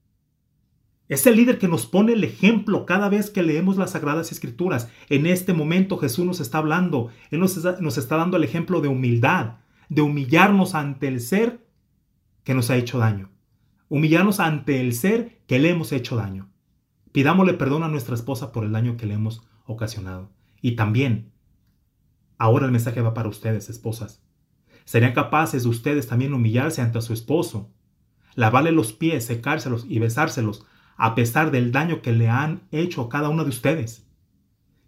[1.09, 4.89] ese líder que nos pone el ejemplo cada vez que leemos las Sagradas Escrituras.
[5.09, 8.81] En este momento Jesús nos está hablando, Él nos está, nos está dando el ejemplo
[8.81, 9.57] de humildad,
[9.89, 11.67] de humillarnos ante el ser
[12.45, 13.31] que nos ha hecho daño,
[13.89, 16.49] humillarnos ante el ser que le hemos hecho daño.
[17.13, 20.31] Pidámosle perdón a nuestra esposa por el daño que le hemos ocasionado.
[20.63, 21.33] Y también,
[22.39, 24.23] ahora el mensaje va para ustedes, esposas.
[24.91, 27.71] ¿Serían capaces ustedes también humillarse ante su esposo,
[28.35, 33.09] lavarle los pies, secárselos y besárselos, a pesar del daño que le han hecho a
[33.09, 34.05] cada uno de ustedes?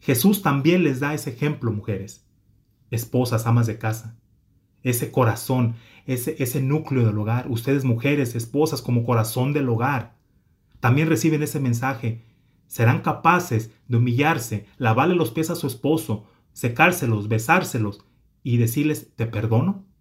[0.00, 2.26] Jesús también les da ese ejemplo, mujeres,
[2.90, 4.18] esposas, amas de casa.
[4.82, 10.16] Ese corazón, ese, ese núcleo del hogar, ustedes mujeres, esposas como corazón del hogar,
[10.80, 12.24] también reciben ese mensaje.
[12.66, 18.04] Serán capaces de humillarse, lavarle los pies a su esposo, secárselos, besárselos
[18.42, 19.91] y decirles, ¿te perdono?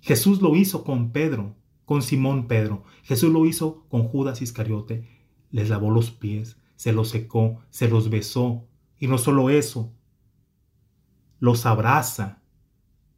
[0.00, 2.84] Jesús lo hizo con Pedro, con Simón Pedro.
[3.02, 5.08] Jesús lo hizo con Judas Iscariote.
[5.50, 8.66] Les lavó los pies, se los secó, se los besó.
[8.98, 9.92] Y no solo eso,
[11.38, 12.42] los abraza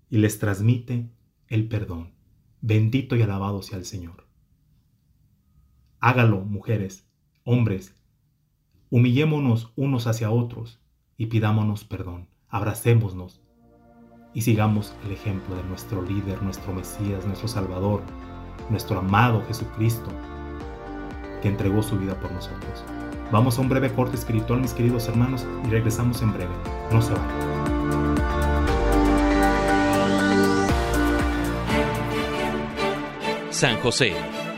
[0.09, 1.11] y les transmite
[1.49, 2.13] el perdón.
[2.61, 4.27] Bendito y alabado sea el Señor.
[5.99, 7.09] Hágalo, mujeres,
[7.45, 7.95] hombres.
[8.91, 10.81] Humillémonos unos hacia otros
[11.17, 12.29] y pidámonos perdón.
[12.49, 13.41] Abracémonos
[14.35, 18.03] y sigamos el ejemplo de nuestro líder, nuestro Mesías, nuestro Salvador,
[18.71, 20.09] nuestro amado Jesucristo,
[21.43, 22.85] que entregó su vida por nosotros.
[23.31, 26.53] Vamos a un breve corte espiritual, mis queridos hermanos, y regresamos en breve.
[26.91, 27.53] No se vayan.
[33.51, 34.15] San José,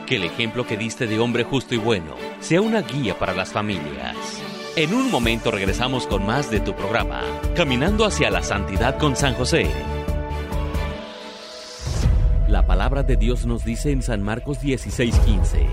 [0.06, 3.52] que el ejemplo que diste de hombre justo y bueno sea una guía para las
[3.52, 4.16] familias.
[4.76, 7.22] En un momento regresamos con más de tu programa,
[7.54, 9.70] Caminando hacia la Santidad con San José.
[12.48, 15.68] La palabra de Dios nos dice en San Marcos 16:15,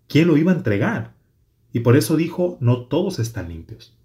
[0.08, 1.19] quién lo iba a entregar,
[1.72, 3.96] y por eso dijo, no todos están limpios.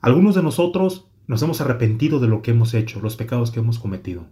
[0.00, 3.78] Algunos de nosotros nos hemos arrepentido de lo que hemos hecho, los pecados que hemos
[3.78, 4.26] cometido.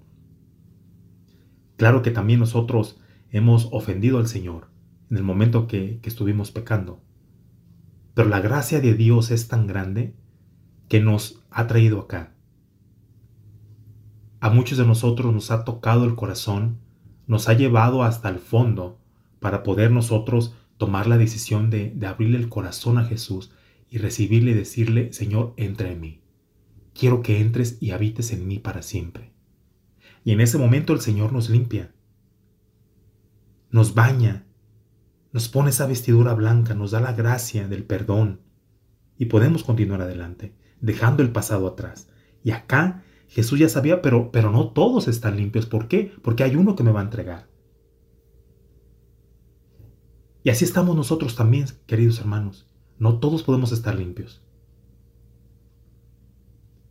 [1.77, 2.99] Claro que también nosotros
[3.31, 4.69] hemos ofendido al Señor
[5.11, 7.01] en el momento que, que estuvimos pecando.
[8.15, 10.15] Pero la gracia de Dios es tan grande
[10.89, 12.35] que nos ha traído acá.
[14.41, 16.79] A muchos de nosotros nos ha tocado el corazón,
[17.27, 18.99] nos ha llevado hasta el fondo
[19.39, 23.53] para poder nosotros tomar la decisión de, de abrirle el corazón a Jesús
[23.91, 26.23] y recibirle y decirle, Señor, entra en mí.
[26.95, 29.31] Quiero que entres y habites en mí para siempre.
[30.25, 31.93] Y en ese momento el Señor nos limpia,
[33.71, 34.47] nos baña,
[35.33, 38.41] nos pone esa vestidura blanca, nos da la gracia del perdón
[39.19, 42.09] y podemos continuar adelante, dejando el pasado atrás.
[42.43, 45.67] Y acá Jesús ya sabía, pero, pero no todos están limpios.
[45.67, 46.11] ¿Por qué?
[46.23, 47.50] Porque hay uno que me va a entregar.
[50.43, 52.67] Y así estamos nosotros también, queridos hermanos.
[52.99, 54.43] No todos podemos estar limpios.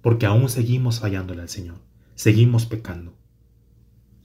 [0.01, 1.77] Porque aún seguimos fallándole al Señor.
[2.15, 3.17] Seguimos pecando.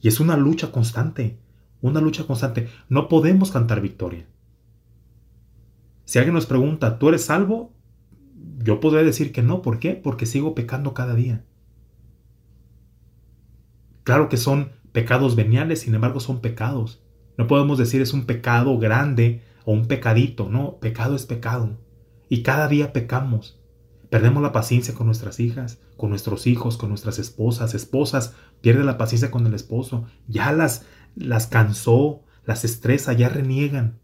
[0.01, 1.39] Y es una lucha constante
[1.85, 2.69] una lucha constante.
[2.89, 4.25] No podemos cantar victoria.
[6.05, 7.73] Si alguien nos pregunta, ¿tú eres salvo?
[8.57, 9.61] Yo podría decir que no.
[9.61, 9.91] ¿Por qué?
[9.93, 11.45] Porque sigo pecando cada día.
[14.03, 17.04] Claro que son pecados veniales, sin embargo son pecados.
[17.37, 20.49] No podemos decir es un pecado grande o un pecadito.
[20.49, 21.77] No, pecado es pecado.
[22.29, 23.59] Y cada día pecamos.
[24.09, 27.73] Perdemos la paciencia con nuestras hijas, con nuestros hijos, con nuestras esposas.
[27.73, 30.05] Esposas pierden la paciencia con el esposo.
[30.27, 33.99] Ya las, las cansó, las estresa, ya reniegan.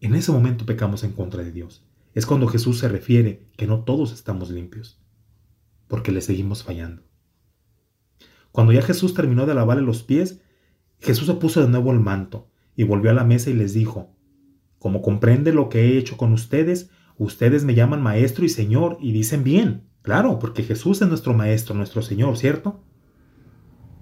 [0.00, 1.84] En ese momento pecamos en contra de Dios.
[2.14, 5.00] Es cuando Jesús se refiere que no todos estamos limpios,
[5.88, 7.02] porque le seguimos fallando.
[8.52, 10.40] Cuando ya Jesús terminó de lavarle los pies,
[11.00, 14.14] Jesús se puso de nuevo el manto y volvió a la mesa y les dijo,
[14.78, 19.12] Como comprende lo que he hecho con ustedes, ustedes me llaman maestro y señor y
[19.12, 22.82] dicen bien, claro, porque Jesús es nuestro maestro, nuestro señor, ¿cierto?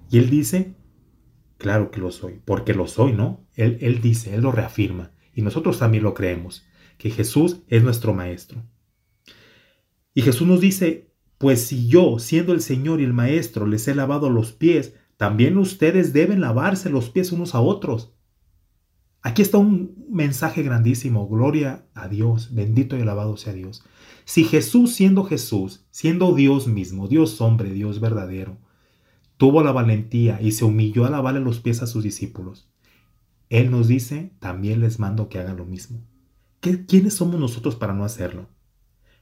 [0.09, 0.75] Y él dice,
[1.63, 3.47] Claro que lo soy, porque lo soy, ¿no?
[3.53, 6.65] Él, él dice, Él lo reafirma, y nosotros también lo creemos,
[6.97, 8.65] que Jesús es nuestro Maestro.
[10.13, 13.95] Y Jesús nos dice, pues si yo, siendo el Señor y el Maestro, les he
[13.95, 18.13] lavado los pies, también ustedes deben lavarse los pies unos a otros.
[19.21, 21.27] Aquí está un mensaje grandísimo.
[21.27, 22.53] Gloria a Dios.
[22.53, 23.83] Bendito y alabado sea Dios.
[24.25, 28.57] Si Jesús, siendo Jesús, siendo Dios mismo, Dios hombre, Dios verdadero,
[29.37, 32.69] tuvo la valentía y se humilló a lavarle los pies a sus discípulos,
[33.49, 36.01] Él nos dice, también les mando que hagan lo mismo.
[36.59, 38.49] ¿Quiénes somos nosotros para no hacerlo?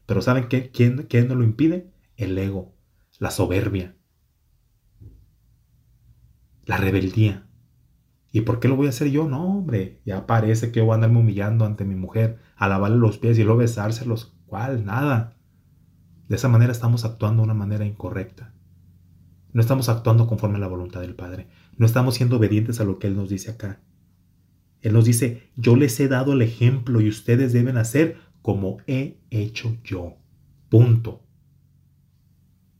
[0.05, 0.69] Pero ¿saben qué?
[0.69, 1.91] ¿Quién, ¿Quién nos lo impide?
[2.17, 2.75] El ego,
[3.17, 3.95] la soberbia,
[6.71, 7.43] la rebeldía.
[8.31, 9.27] ¿Y por qué lo voy a hacer yo?
[9.27, 13.17] No, hombre, ya parece que voy a andarme humillando ante mi mujer, a lavarle los
[13.17, 14.37] pies y luego besárselos.
[14.45, 14.85] ¿Cuál?
[14.85, 15.35] Nada.
[16.29, 18.53] De esa manera estamos actuando de una manera incorrecta.
[19.51, 21.49] No estamos actuando conforme a la voluntad del Padre.
[21.75, 23.81] No estamos siendo obedientes a lo que Él nos dice acá.
[24.79, 29.19] Él nos dice, yo les he dado el ejemplo y ustedes deben hacer como he
[29.29, 30.15] hecho yo.
[30.69, 31.21] Punto.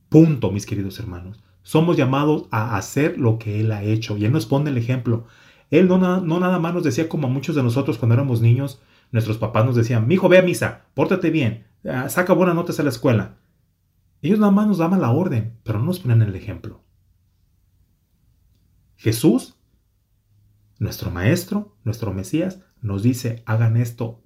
[0.08, 1.41] Punto, mis queridos hermanos.
[1.62, 4.16] Somos llamados a hacer lo que Él ha hecho.
[4.16, 5.26] Y Él nos pone el ejemplo.
[5.70, 8.80] Él no, no nada más nos decía como a muchos de nosotros cuando éramos niños,
[9.10, 12.80] nuestros papás nos decían, mi hijo, ve a misa, pórtate bien, ah, saca buenas notas
[12.80, 13.36] a la escuela.
[14.22, 16.82] Ellos nada más nos daban la orden, pero no nos ponen el ejemplo.
[18.96, 19.56] Jesús,
[20.78, 24.22] nuestro Maestro, nuestro Mesías, nos dice, hagan esto.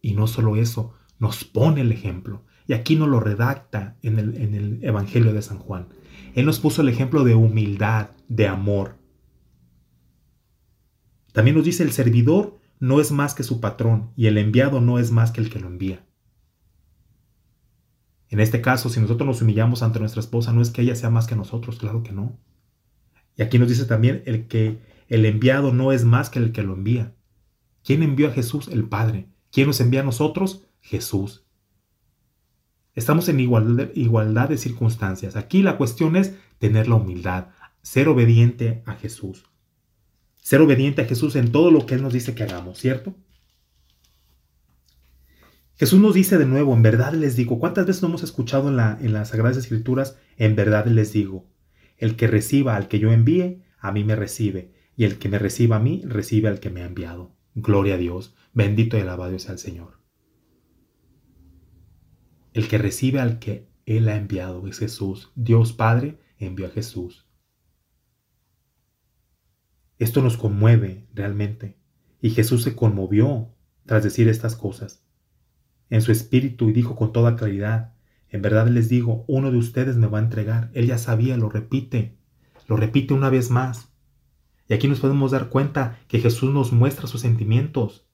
[0.00, 2.44] Y no solo eso, nos pone el ejemplo.
[2.66, 5.88] Y aquí nos lo redacta en el, en el Evangelio de San Juan.
[6.34, 8.98] Él nos puso el ejemplo de humildad, de amor.
[11.32, 14.98] También nos dice, el servidor no es más que su patrón y el enviado no
[14.98, 16.04] es más que el que lo envía.
[18.30, 21.08] En este caso, si nosotros nos humillamos ante nuestra esposa, no es que ella sea
[21.08, 22.36] más que nosotros, claro que no.
[23.36, 26.64] Y aquí nos dice también el que el enviado no es más que el que
[26.64, 27.14] lo envía.
[27.84, 28.66] ¿Quién envió a Jesús?
[28.68, 29.28] El Padre.
[29.52, 30.66] ¿Quién nos envía a nosotros?
[30.80, 31.43] Jesús.
[32.94, 35.34] Estamos en igualdad, de circunstancias.
[35.36, 37.48] Aquí la cuestión es tener la humildad,
[37.82, 39.44] ser obediente a Jesús.
[40.40, 43.14] Ser obediente a Jesús en todo lo que Él nos dice que hagamos, ¿cierto?
[45.76, 49.04] Jesús nos dice de nuevo, en verdad les digo, ¿cuántas veces no hemos escuchado en,
[49.04, 50.16] en las Sagradas Escrituras?
[50.36, 51.46] En verdad les digo,
[51.98, 55.40] el que reciba al que yo envíe, a mí me recibe, y el que me
[55.40, 57.32] reciba a mí, recibe al que me ha enviado.
[57.56, 60.03] Gloria a Dios, bendito y alabado sea el Señor.
[62.54, 65.30] El que recibe al que Él ha enviado es Jesús.
[65.34, 67.28] Dios Padre envió a Jesús.
[69.98, 71.76] Esto nos conmueve realmente,
[72.22, 75.04] y Jesús se conmovió tras decir estas cosas
[75.90, 77.94] en su espíritu y dijo con toda claridad,
[78.28, 80.70] en verdad les digo, uno de ustedes me va a entregar.
[80.74, 82.18] Él ya sabía, lo repite,
[82.66, 83.92] lo repite una vez más.
[84.68, 88.08] Y aquí nos podemos dar cuenta que Jesús nos muestra sus sentimientos.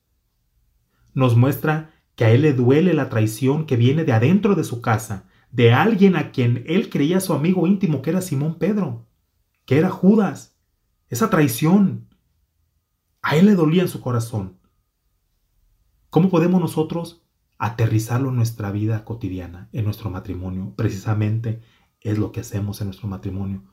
[1.14, 4.82] Nos muestra que a Él le duele la traición que viene de adentro de su
[4.82, 9.06] casa, de alguien a quien Él creía su amigo íntimo, que era Simón Pedro,
[9.64, 10.54] que era Judas.
[11.08, 12.10] Esa traición.
[13.22, 14.58] A Él le dolía en su corazón.
[16.10, 17.24] ¿Cómo podemos nosotros
[17.56, 20.74] aterrizarlo en nuestra vida cotidiana, en nuestro matrimonio.
[20.76, 21.62] Precisamente
[22.02, 23.64] es lo que hacemos en nuestro matrimonio.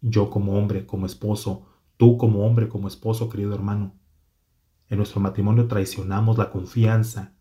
[0.00, 3.98] Yo como hombre, como esposo, tú como hombre, como esposo, querido hermano.
[4.88, 7.35] En nuestro matrimonio traicionamos la confianza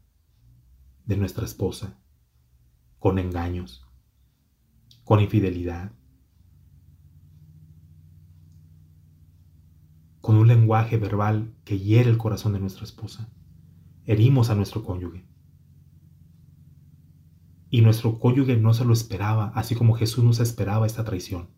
[1.06, 1.98] de nuestra esposa
[3.00, 3.88] con engaños,
[5.04, 5.91] con infidelidad,
[10.22, 13.30] con un lenguaje verbal que hiere el corazón de nuestra esposa.
[14.06, 15.26] Herimos a nuestro cónyuge
[17.70, 21.50] y nuestro cónyuge no se lo esperaba, así como Jesús nos esperaba esta traición.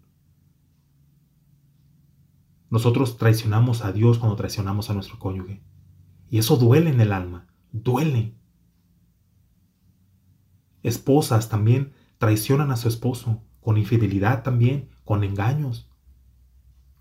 [2.70, 5.62] Nosotros traicionamos a Dios cuando traicionamos a nuestro cónyuge.
[6.30, 8.37] Y eso duele en el alma, duele.
[10.84, 15.90] Esposas también traicionan a su esposo, con infidelidad también, con engaños,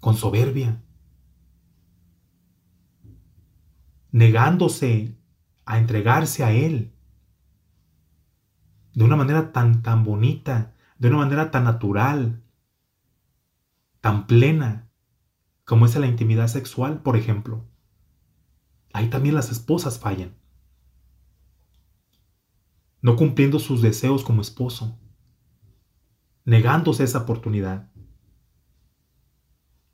[0.01, 0.83] con soberbia,
[4.11, 5.17] negándose
[5.65, 6.93] a entregarse a Él
[8.95, 12.43] de una manera tan, tan bonita, de una manera tan natural,
[14.01, 14.89] tan plena,
[15.67, 17.67] como es la intimidad sexual, por ejemplo.
[18.95, 20.35] Ahí también las esposas fallan.
[23.07, 24.99] No cumpliendo sus deseos como esposo,
[26.45, 27.89] negándose esa oportunidad.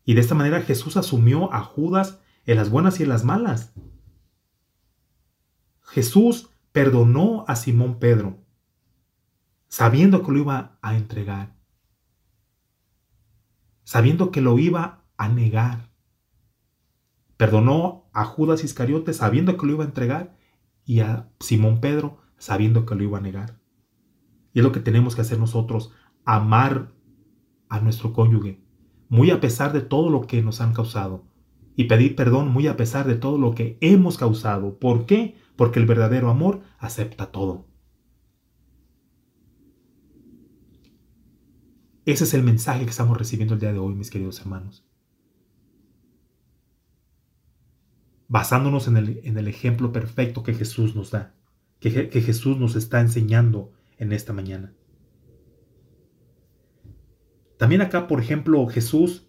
[0.06, 3.74] Y de esta manera Jesús asumió a Judas en las buenas y en las malas.
[5.82, 8.38] Jesús perdonó a Simón Pedro
[9.68, 11.54] sabiendo que lo iba a entregar,
[13.84, 15.90] sabiendo que lo iba a negar.
[17.36, 20.34] Perdonó a Judas Iscariote sabiendo que lo iba a entregar
[20.86, 23.61] y a Simón Pedro sabiendo que lo iba a negar.
[24.53, 25.93] Y es lo que tenemos que hacer nosotros,
[26.24, 26.93] amar
[27.68, 28.61] a nuestro cónyuge,
[29.09, 31.24] muy a pesar de todo lo que nos han causado,
[31.76, 34.76] y pedir perdón muy a pesar de todo lo que hemos causado.
[34.80, 35.36] ¿Por qué?
[35.55, 37.64] Porque el verdadero amor acepta todo.
[42.05, 44.84] Ese es el mensaje que estamos recibiendo el día de hoy, mis queridos hermanos.
[48.26, 51.36] Basándonos en el, ejemplo perfecto que Jesús nos da,
[51.82, 54.72] que, Jesús nos está enseñando en esta mañana.
[57.58, 59.26] También acá, por ejemplo, Jesús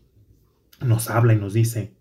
[0.80, 1.96] nos habla y nos dice,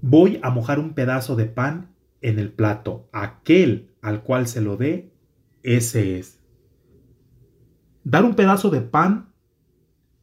[0.00, 4.78] voy a mojar un pedazo de pan en el plato, aquel al cual se lo
[4.78, 5.12] dé,
[5.62, 6.40] ese es.
[8.02, 9.34] Dar un pedazo de pan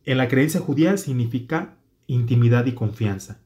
[0.04, 1.78] en la creencia judía significa
[2.08, 3.40] intimidad y confianza.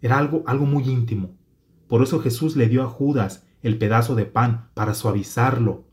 [0.00, 1.41] Era algo, algo muy íntimo.
[1.92, 5.84] Por eso Jesús le dio a Judas el pedazo de pan para suavizarlo,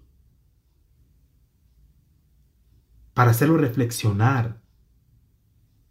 [3.13, 4.61] para hacerlo reflexionar,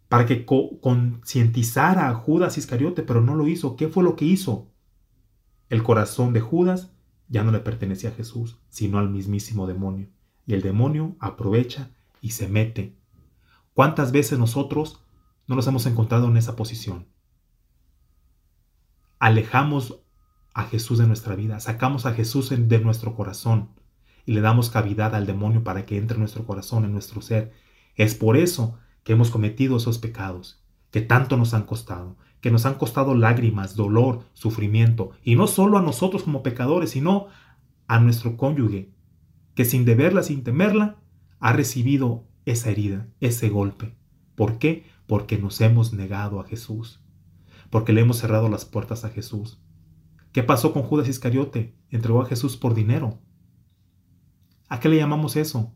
[0.07, 3.75] para que concientizara a Judas Iscariote, pero no lo hizo.
[3.75, 4.71] ¿Qué fue lo que hizo?
[5.69, 6.89] El corazón de Judas
[7.27, 10.07] ya no le pertenecía a Jesús, sino al mismísimo demonio
[10.47, 12.95] y el demonio aprovecha y se mete.
[13.75, 15.03] ¿Cuántas veces nosotros
[15.45, 17.05] no nos hemos encontrado en esa posición?
[19.19, 19.99] Alejamos
[20.53, 23.69] a Jesús de nuestra vida, sacamos a Jesús de nuestro corazón
[24.25, 27.51] y le damos cavidad al demonio para que entre en nuestro corazón, en nuestro ser.
[27.95, 32.65] Es por eso que hemos cometido esos pecados, que tanto nos han costado, que nos
[32.65, 37.27] han costado lágrimas, dolor, sufrimiento, y no solo a nosotros como pecadores, sino
[37.87, 38.91] a nuestro cónyuge,
[39.53, 40.97] que sin deberla, sin temerla,
[41.39, 43.95] ha recibido esa herida, ese golpe.
[44.35, 44.85] ¿Por qué?
[45.07, 46.98] Porque nos hemos negado a Jesús,
[47.69, 49.61] porque le hemos cerrado las puertas a Jesús.
[50.31, 51.75] ¿Qué pasó con Judas Iscariote?
[51.89, 53.19] Entregó a Jesús por dinero.
[54.67, 55.73] ¿A qué le llamamos eso?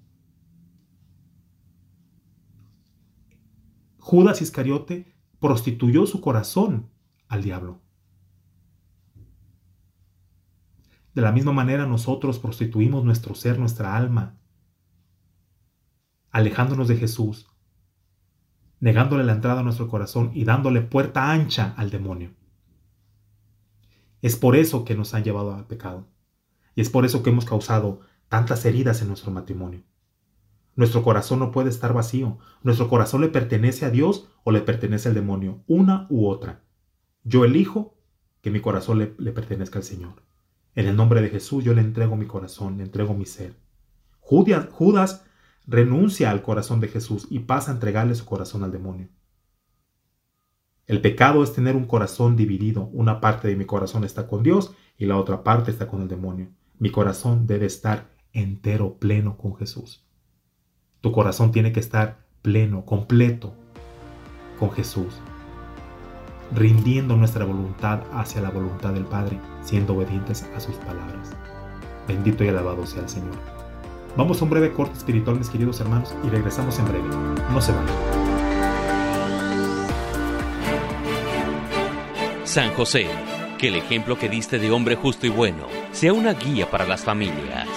[3.98, 6.90] Judas Iscariote prostituyó su corazón
[7.28, 7.82] al diablo.
[11.16, 14.40] De la misma manera nosotros prostituimos nuestro ser, nuestra alma,
[16.32, 17.48] alejándonos de Jesús,
[18.84, 22.32] negándole la entrada a nuestro corazón y dándole puerta ancha al demonio.
[24.22, 26.10] Es por eso que nos han llevado al pecado.
[26.76, 29.84] Y es por eso que hemos causado tantas heridas en nuestro matrimonio.
[30.76, 32.40] Nuestro corazón no puede estar vacío.
[32.62, 36.66] Nuestro corazón le pertenece a Dios o le pertenece al demonio, una u otra.
[37.24, 37.98] Yo elijo
[38.42, 40.24] que mi corazón le, pertenezca al Señor.
[40.76, 43.56] En el nombre de Jesús yo le entrego mi corazón, le entrego mi ser.
[44.20, 45.24] Judas,
[45.66, 49.10] renuncia al corazón de Jesús y pasa a entregarle su corazón al demonio.
[50.86, 52.90] El pecado es tener un corazón dividido.
[52.92, 56.08] Una parte de mi corazón está con Dios y la otra parte está con el
[56.08, 56.50] demonio.
[56.78, 60.06] Mi corazón debe estar entero, pleno con Jesús.
[61.00, 63.54] Tu corazón tiene que estar pleno, completo
[64.60, 65.22] con Jesús
[66.56, 71.32] rindiendo nuestra voluntad hacia la voluntad del Padre, siendo obedientes a sus palabras.
[72.08, 73.53] Bendito y alabado sea el Señor.
[74.16, 77.08] Vamos a un breve corte espiritual, mis queridos hermanos, y regresamos en breve.
[77.52, 77.88] No se vayan.
[82.44, 83.08] San José,
[83.58, 87.04] que el ejemplo que diste de hombre justo y bueno sea una guía para las
[87.04, 87.68] familias.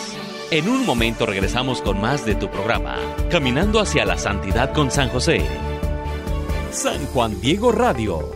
[0.51, 2.99] En un momento regresamos con más de tu programa,
[3.30, 5.43] Caminando hacia la Santidad con San José.
[6.70, 8.36] San Juan Diego Radio,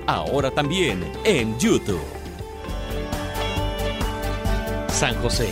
[0.13, 2.01] ahora también en YouTube.
[4.89, 5.49] San José,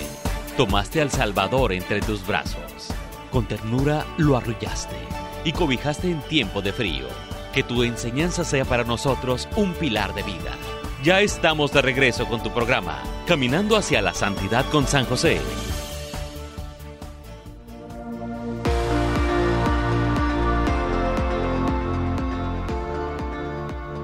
[0.57, 2.89] tomaste al Salvador entre tus brazos.
[3.31, 4.95] Con ternura lo arrullaste
[5.43, 7.07] y cobijaste en tiempo de frío.
[7.53, 10.55] Que tu enseñanza sea para nosotros un pilar de vida
[11.03, 15.39] ya estamos de regreso con tu programa, Caminando hacia la Santidad con San José.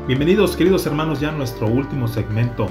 [0.08, 2.68] Bienvenidos queridos hermanos ya a nuestro último segmento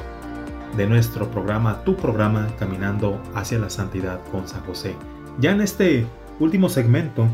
[0.77, 4.95] de nuestro programa, tu programa Caminando hacia la Santidad con San José.
[5.41, 6.07] Ya en este
[6.39, 7.27] último segmento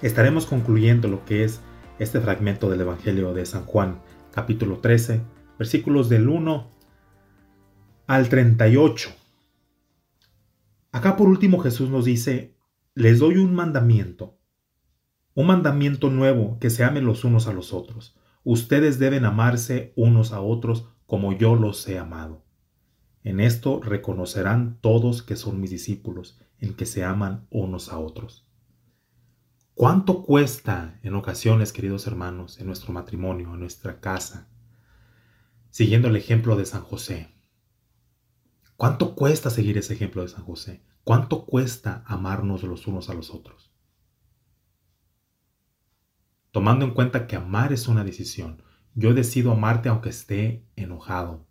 [0.00, 1.60] estaremos concluyendo lo que es
[1.98, 4.00] este fragmento del Evangelio de San Juan,
[4.30, 5.20] capítulo 13,
[5.58, 6.70] versículos del 1
[8.06, 9.10] al 38.
[10.90, 12.56] Acá por último Jesús nos dice,
[12.94, 14.38] les doy un mandamiento,
[15.34, 20.32] un mandamiento nuevo, que se amen los unos a los otros, ustedes deben amarse unos
[20.32, 22.44] a otros como yo los he amado.
[23.24, 28.46] En esto reconocerán todos que son mis discípulos, en que se aman unos a otros.
[29.74, 34.48] ¿Cuánto cuesta en ocasiones, queridos hermanos, en nuestro matrimonio, en nuestra casa?
[35.70, 37.28] Siguiendo el ejemplo de San José.
[38.76, 40.82] ¿Cuánto cuesta seguir ese ejemplo de San José?
[41.04, 43.61] ¿Cuánto cuesta amarnos los unos a los otros?
[46.52, 48.62] Tomando en cuenta que amar es una decisión.
[48.94, 51.48] Yo decido amarte aunque esté enojado.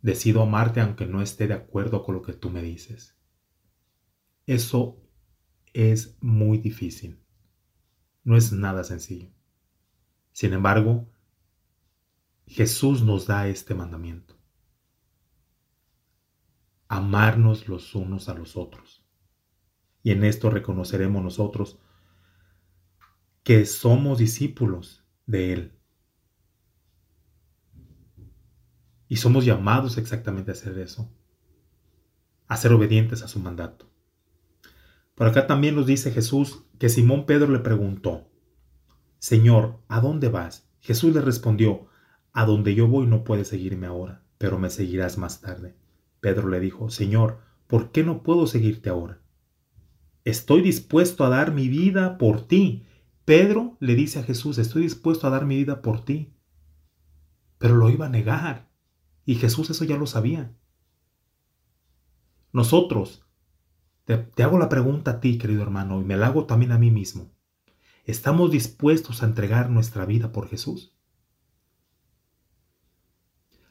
[0.00, 3.14] Decido amarte aunque no esté de acuerdo con lo que tú me dices.
[4.46, 5.02] Eso
[5.74, 7.22] es muy difícil.
[8.24, 9.30] No es nada sencillo.
[10.32, 11.10] Sin embargo,
[12.46, 14.34] Jesús nos da este mandamiento.
[16.88, 19.04] Amarnos los unos a los otros.
[20.02, 21.78] Y en esto reconoceremos nosotros
[23.48, 25.72] que somos discípulos de Él.
[29.08, 31.10] Y somos llamados exactamente a hacer eso,
[32.46, 33.90] a ser obedientes a su mandato.
[35.14, 38.28] Por acá también nos dice Jesús que Simón Pedro le preguntó,
[39.18, 40.68] Señor, ¿a dónde vas?
[40.80, 41.86] Jesús le respondió,
[42.34, 45.74] A donde yo voy no puedes seguirme ahora, pero me seguirás más tarde.
[46.20, 49.22] Pedro le dijo, Señor, ¿por qué no puedo seguirte ahora?
[50.26, 52.84] Estoy dispuesto a dar mi vida por ti.
[53.28, 56.32] Pedro le dice a Jesús, estoy dispuesto a dar mi vida por ti.
[57.58, 58.70] Pero lo iba a negar.
[59.26, 60.56] Y Jesús eso ya lo sabía.
[62.54, 63.26] Nosotros,
[64.06, 66.90] te, hago la pregunta a ti, querido hermano, y me la hago también a mí
[66.90, 67.30] mismo.
[68.06, 70.96] ¿Estamos dispuestos a entregar nuestra vida por Jesús?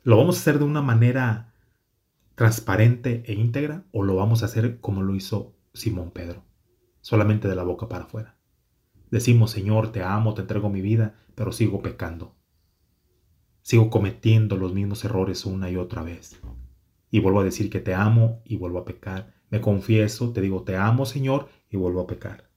[0.04, 1.56] ¿Lo vamos a hacer de una manera
[2.36, 6.44] transparente e íntegra o lo vamos a hacer como lo hizo Simón Pedro,
[7.02, 8.37] solamente de la boca para afuera?
[9.10, 12.36] Decimos, Señor, te amo, te entrego mi vida, pero sigo pecando.
[13.62, 16.40] Sigo cometiendo los mismos errores una y otra vez.
[17.10, 19.34] Y vuelvo a decir que te amo y vuelvo a pecar.
[19.50, 22.50] Me confieso, te digo, te amo, Señor, y vuelvo a pecar.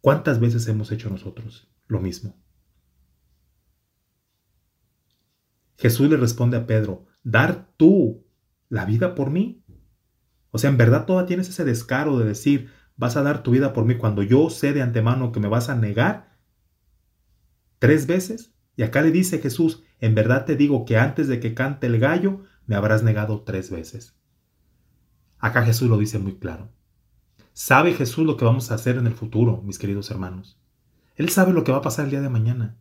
[0.00, 2.36] ¿Cuántas veces hemos hecho nosotros lo mismo?
[5.76, 8.24] Jesús le responde a Pedro, ¿dar tú
[8.68, 9.64] la vida por mí?
[10.50, 12.70] O sea, en verdad todavía tienes ese descaro de decir,
[13.02, 15.68] vas a dar tu vida por mí cuando yo sé de antemano que me vas
[15.68, 16.38] a negar
[17.80, 18.54] tres veces.
[18.76, 21.98] Y acá le dice Jesús, en verdad te digo que antes de que cante el
[21.98, 24.16] gallo, me habrás negado tres veces.
[25.38, 26.70] Acá Jesús lo dice muy claro.
[27.52, 30.60] Sabe Jesús lo que vamos a hacer en el futuro, mis queridos hermanos.
[31.16, 32.76] Él sabe lo que va a pasar el día de mañana.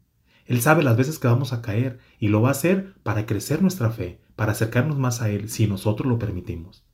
[0.46, 3.64] Él sabe las veces que vamos a caer y lo va a hacer para crecer
[3.64, 6.86] nuestra fe, para acercarnos más a Él si nosotros lo permitimos.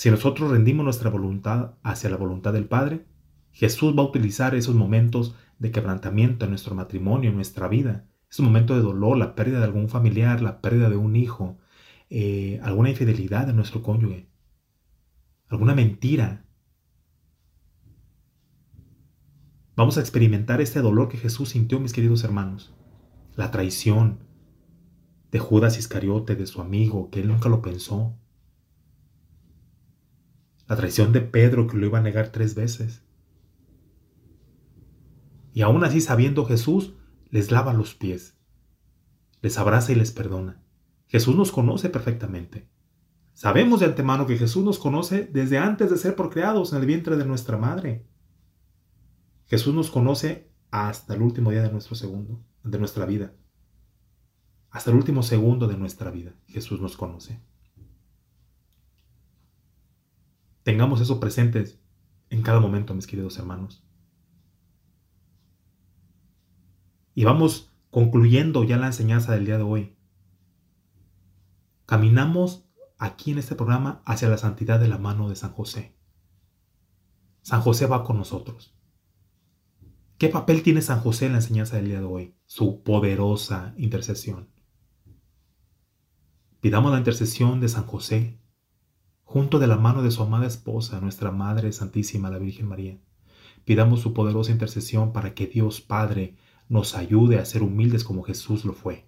[0.00, 3.04] Si nosotros rendimos nuestra voluntad hacia la voluntad del Padre,
[3.52, 8.46] Jesús va a utilizar esos momentos de quebrantamiento en nuestro matrimonio, en nuestra vida, esos
[8.46, 11.58] momentos de dolor, la pérdida de algún familiar, la pérdida de un hijo,
[12.08, 14.26] eh, alguna infidelidad de nuestro cónyuge,
[15.48, 16.46] alguna mentira.
[19.76, 22.74] Vamos a experimentar este dolor que Jesús sintió, mis queridos hermanos.
[23.36, 24.20] La traición
[25.30, 28.16] de Judas Iscariote, de su amigo, que él nunca lo pensó
[30.70, 33.02] la traición de Pedro que lo iba a negar tres veces.
[35.52, 36.94] Y aún así sabiendo Jesús,
[37.28, 38.38] les lava los pies,
[39.42, 40.62] les abraza y les perdona.
[41.08, 42.70] Jesús nos conoce perfectamente.
[43.34, 47.16] Sabemos de antemano que Jesús nos conoce desde antes de ser procreados en el vientre
[47.16, 48.06] de nuestra madre.
[49.46, 53.32] Jesús nos conoce hasta el último día de nuestro segundo, de nuestra vida.
[54.70, 57.40] Hasta el último segundo de nuestra vida, Jesús nos conoce.
[60.62, 61.78] Tengamos eso presentes
[62.28, 63.84] en cada momento, mis queridos hermanos.
[67.14, 69.96] Y vamos concluyendo ya la enseñanza del día de hoy.
[71.86, 72.64] Caminamos
[72.98, 75.96] aquí en este programa hacia la santidad de la mano de San José.
[77.42, 78.74] San José va con nosotros.
[80.18, 82.34] ¿Qué papel tiene San José en la enseñanza del día de hoy?
[82.46, 84.50] Su poderosa intercesión.
[86.60, 88.39] Pidamos la intercesión de San José
[89.30, 92.98] junto de la mano de su amada esposa, nuestra Madre Santísima, la Virgen María.
[93.64, 96.34] Pidamos su poderosa intercesión para que Dios Padre
[96.68, 99.06] nos ayude a ser humildes como Jesús lo fue.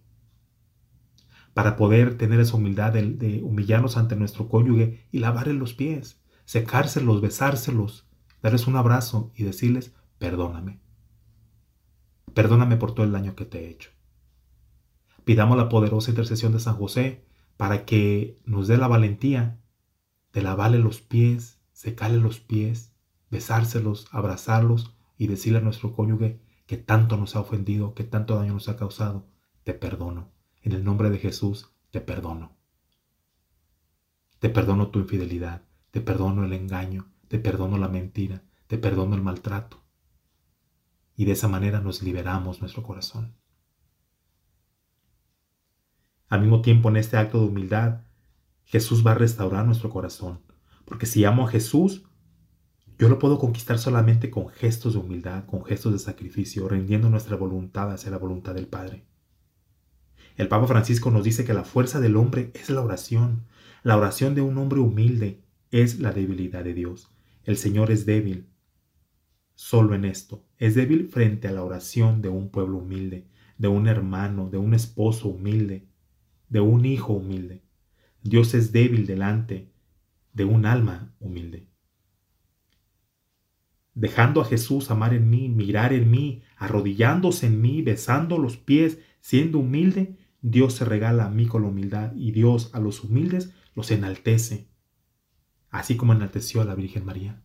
[1.54, 7.20] Para poder tener esa humildad de, humillarnos ante nuestro cónyuge y lavarle los pies, secárselos,
[7.20, 8.06] besárselos,
[8.42, 10.78] darles un abrazo y decirles, perdóname.
[12.32, 13.90] Perdóname por todo el daño que te he hecho.
[15.24, 17.24] Pidamos la poderosa intercesión de San José
[17.56, 19.58] para que nos dé la valentía
[20.32, 22.92] de lavarle los pies, secarle los pies,
[23.30, 28.54] besárselos, abrazarlos y decirle a nuestro cónyuge que tanto nos ha ofendido, que tanto daño
[28.54, 29.26] nos ha causado,
[29.64, 30.32] te perdono.
[30.62, 32.56] En el nombre de Jesús, te perdono.
[34.38, 39.22] Te perdono tu infidelidad, te perdono el engaño, te perdono la mentira, te perdono el
[39.22, 39.82] maltrato.
[41.14, 43.34] Y de esa manera nos liberamos nuestro corazón.
[46.28, 48.00] Al mismo tiempo, en este acto de humildad,
[48.64, 50.40] Jesús va a restaurar nuestro corazón.
[50.84, 52.04] Porque si amo a Jesús,
[52.98, 57.36] yo lo puedo conquistar solamente con gestos de humildad, con gestos de sacrificio, rindiendo nuestra
[57.36, 59.04] voluntad hacia la voluntad del Padre.
[60.36, 63.44] El Papa Francisco nos dice que la fuerza del hombre es la oración.
[63.82, 67.10] La oración de un hombre humilde es la debilidad de Dios.
[67.44, 68.48] El Señor es débil
[69.54, 70.44] solo en esto.
[70.58, 73.26] Es débil frente a la oración de un pueblo humilde,
[73.58, 75.88] de un hermano, de un esposo humilde,
[76.48, 77.62] de un hijo humilde.
[78.22, 79.72] Dios es débil delante
[80.32, 81.68] de un alma humilde.
[83.94, 88.98] Dejando a Jesús amar en mí, mirar en mí, arrodillándose en mí, besando los pies,
[89.20, 93.52] siendo humilde, Dios se regala a mí con la humildad y Dios a los humildes
[93.74, 94.68] los enaltece,
[95.70, 97.42] así como enalteció a la Virgen María.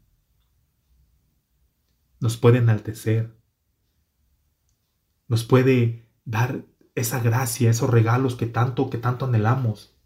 [2.20, 3.38] Nos puede enaltecer,
[5.28, 6.66] nos puede dar
[6.96, 9.97] esa gracia, esos regalos que tanto, que tanto anhelamos.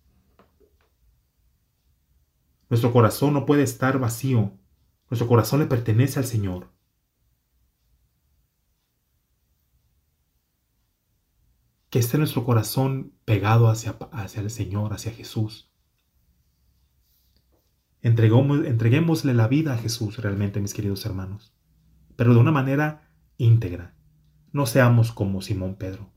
[2.72, 4.54] Nuestro corazón no puede estar vacío.
[5.10, 6.72] Nuestro corazón le pertenece al Señor.
[11.90, 15.70] Que esté nuestro corazón pegado hacia, hacia el Señor, hacia Jesús.
[18.02, 21.54] entreguémosle la vida a Jesús realmente, mis queridos hermanos,
[22.16, 23.96] pero de una manera íntegra.
[24.54, 26.10] No seamos como Simón Pedro.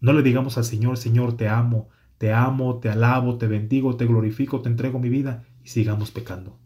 [0.00, 1.88] No le digamos al Señor, Señor, te amo,
[2.24, 6.58] te amo, te alabo, te bendigo, te glorifico, te entrego mi vida y sigamos pecando.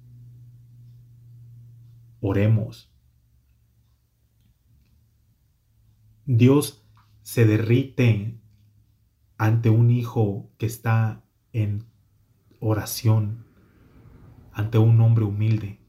[2.20, 2.94] Oremos.
[6.26, 6.86] Dios
[7.22, 8.38] se derrite
[9.36, 11.86] ante un hijo que está en
[12.60, 13.44] oración,
[14.52, 15.80] ante un hombre humilde.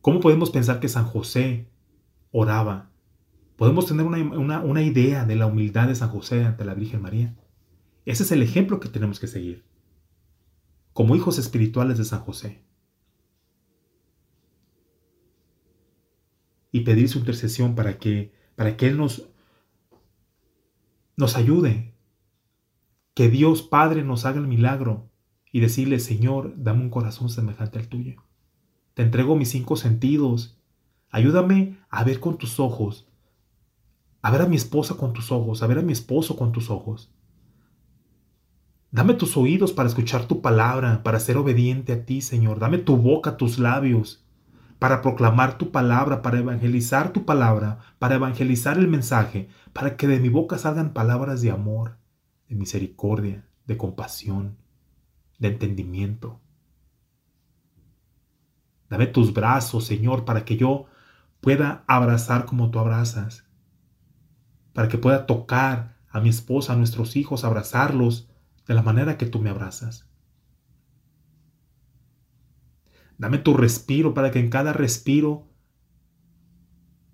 [0.00, 1.68] ¿Cómo podemos pensar que San José
[2.30, 2.92] oraba
[3.58, 7.34] Podemos tener una, idea de la humildad de San José ante la Virgen María.
[8.06, 9.64] Ese es el ejemplo que tenemos que seguir.
[10.92, 12.62] Como hijos espirituales de San José.
[16.70, 19.28] Y pedir su intercesión para que, para que Él nos,
[21.16, 21.96] nos ayude.
[23.12, 25.10] Que Dios Padre nos haga el milagro
[25.50, 28.22] y decirle, Señor, dame un corazón semejante al tuyo.
[28.94, 30.56] Te entrego mis cinco sentidos.
[31.10, 33.07] Ayúdame a ver con tus ojos
[34.22, 36.70] a ver a mi esposa con tus ojos, a ver a mi esposo con tus
[36.70, 37.10] ojos.
[38.90, 42.58] Dame tus oídos para escuchar tu palabra, para ser obediente a ti, Señor.
[42.58, 44.24] Dame tu boca, tus labios,
[44.78, 50.20] para proclamar tu palabra, para evangelizar tu palabra, para evangelizar el mensaje, para que de
[50.20, 51.98] mi boca salgan palabras de amor,
[52.48, 54.56] de misericordia, de compasión,
[55.38, 56.40] de entendimiento.
[58.88, 60.86] Dame tus brazos, Señor, para que yo
[61.42, 63.47] pueda abrazar como tú abrazas,
[64.78, 68.30] para que pueda tocar a mi esposa, a nuestros hijos, abrazarlos
[68.64, 70.08] de la manera que tú me abrazas.
[73.18, 75.48] Dame tu respiro para que en cada respiro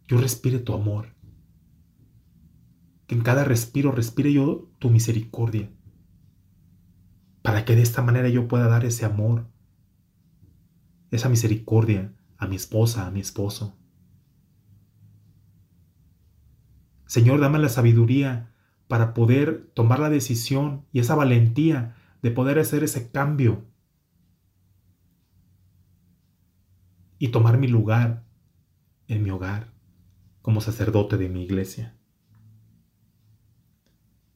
[0.07, 1.15] yo respire tu amor.
[3.07, 5.71] Que en cada respiro respire yo tu misericordia.
[7.41, 9.47] Para que de esta manera yo pueda dar ese amor,
[11.11, 13.75] esa misericordia a mi esposa, a mi esposo.
[17.07, 18.53] Señor, dame la sabiduría
[18.89, 23.65] para poder tomar la decisión y esa valentía de poder hacer ese cambio
[27.19, 28.25] y tomar mi lugar
[29.09, 29.73] en mi hogar
[30.43, 31.97] como sacerdote de mi iglesia.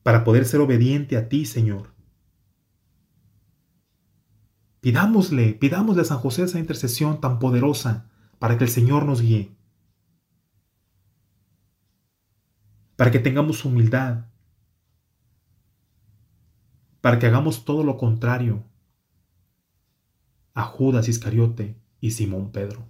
[0.03, 1.93] Para poder ser obediente a ti, Señor.
[4.81, 8.09] Pidámosle, pidámosle a San José esa intercesión tan poderosa
[8.39, 9.58] para que el Señor nos guíe.
[12.99, 14.25] Para que tengamos humildad,
[17.01, 18.65] para que hagamos todo lo contrario
[20.53, 22.89] a Judas Iscariote y Simón Pedro.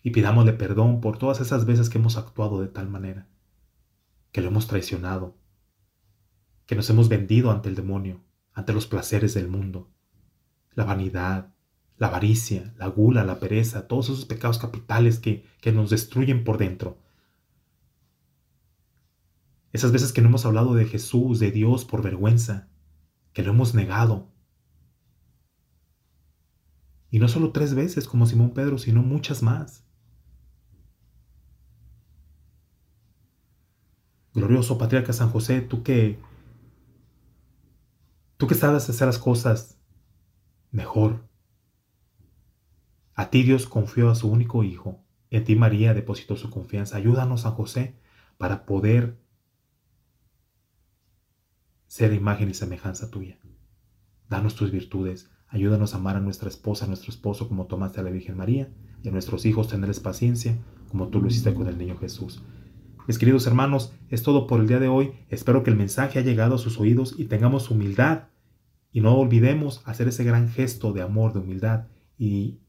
[0.00, 3.26] Y pidámosle perdón por todas esas veces que hemos actuado de tal manera,
[4.30, 5.36] que lo hemos traicionado,
[6.66, 8.20] que nos hemos vendido ante el demonio,
[8.52, 9.90] ante los placeres del mundo,
[10.74, 11.52] la vanidad,
[11.96, 16.58] la avaricia, la gula, la pereza, todos esos pecados capitales que, que nos destruyen por
[16.58, 17.02] dentro
[19.74, 22.68] esas veces que no hemos hablado de Jesús, de Dios por vergüenza,
[23.32, 24.32] que lo hemos negado.
[27.10, 29.84] Y no solo tres veces como Simón Pedro, sino muchas más.
[34.32, 36.20] Glorioso patriarca San José, tú que
[38.36, 39.80] tú que sabes hacer las cosas
[40.70, 41.28] mejor.
[43.16, 46.96] A ti Dios confió a su único hijo, en ti María depositó su confianza.
[46.96, 47.98] Ayúdanos, San José,
[48.38, 49.23] para poder
[51.86, 53.38] ser imagen y semejanza tuya.
[54.28, 58.02] Danos tus virtudes, ayúdanos a amar a nuestra esposa, a nuestro esposo como tomaste a
[58.02, 58.72] la Virgen María,
[59.02, 60.58] y a nuestros hijos tenerles paciencia
[60.88, 62.42] como tú lo hiciste con el niño Jesús.
[63.06, 65.12] Mis queridos hermanos, es todo por el día de hoy.
[65.28, 68.28] Espero que el mensaje haya llegado a sus oídos y tengamos humildad.
[68.92, 72.60] Y no olvidemos hacer ese gran gesto de amor, de humildad y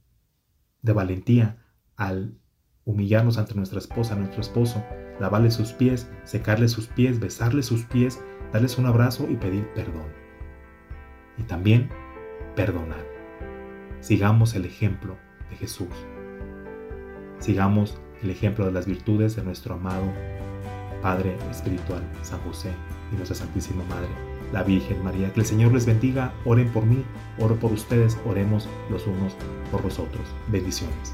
[0.81, 1.63] de valentía
[1.95, 2.37] al
[2.83, 4.83] humillarnos ante nuestra esposa, nuestro esposo,
[5.19, 8.19] lavarle sus pies, secarle sus pies, besarle sus pies,
[8.55, 10.07] darles un abrazo y pedir perdón.
[11.37, 11.89] Y también
[12.55, 13.05] perdonar.
[13.99, 15.17] Sigamos el ejemplo
[15.49, 15.89] de Jesús.
[17.39, 20.05] Sigamos el ejemplo de las virtudes de nuestro amado
[21.01, 22.71] Padre Espiritual, San José
[23.11, 24.07] y nuestra Santísima Madre,
[24.53, 25.33] la Virgen María.
[25.33, 27.03] Que el Señor les bendiga, oren por mí,
[27.39, 29.35] oro por ustedes, oremos los unos
[29.69, 30.25] por los otros.
[30.47, 31.13] Bendiciones.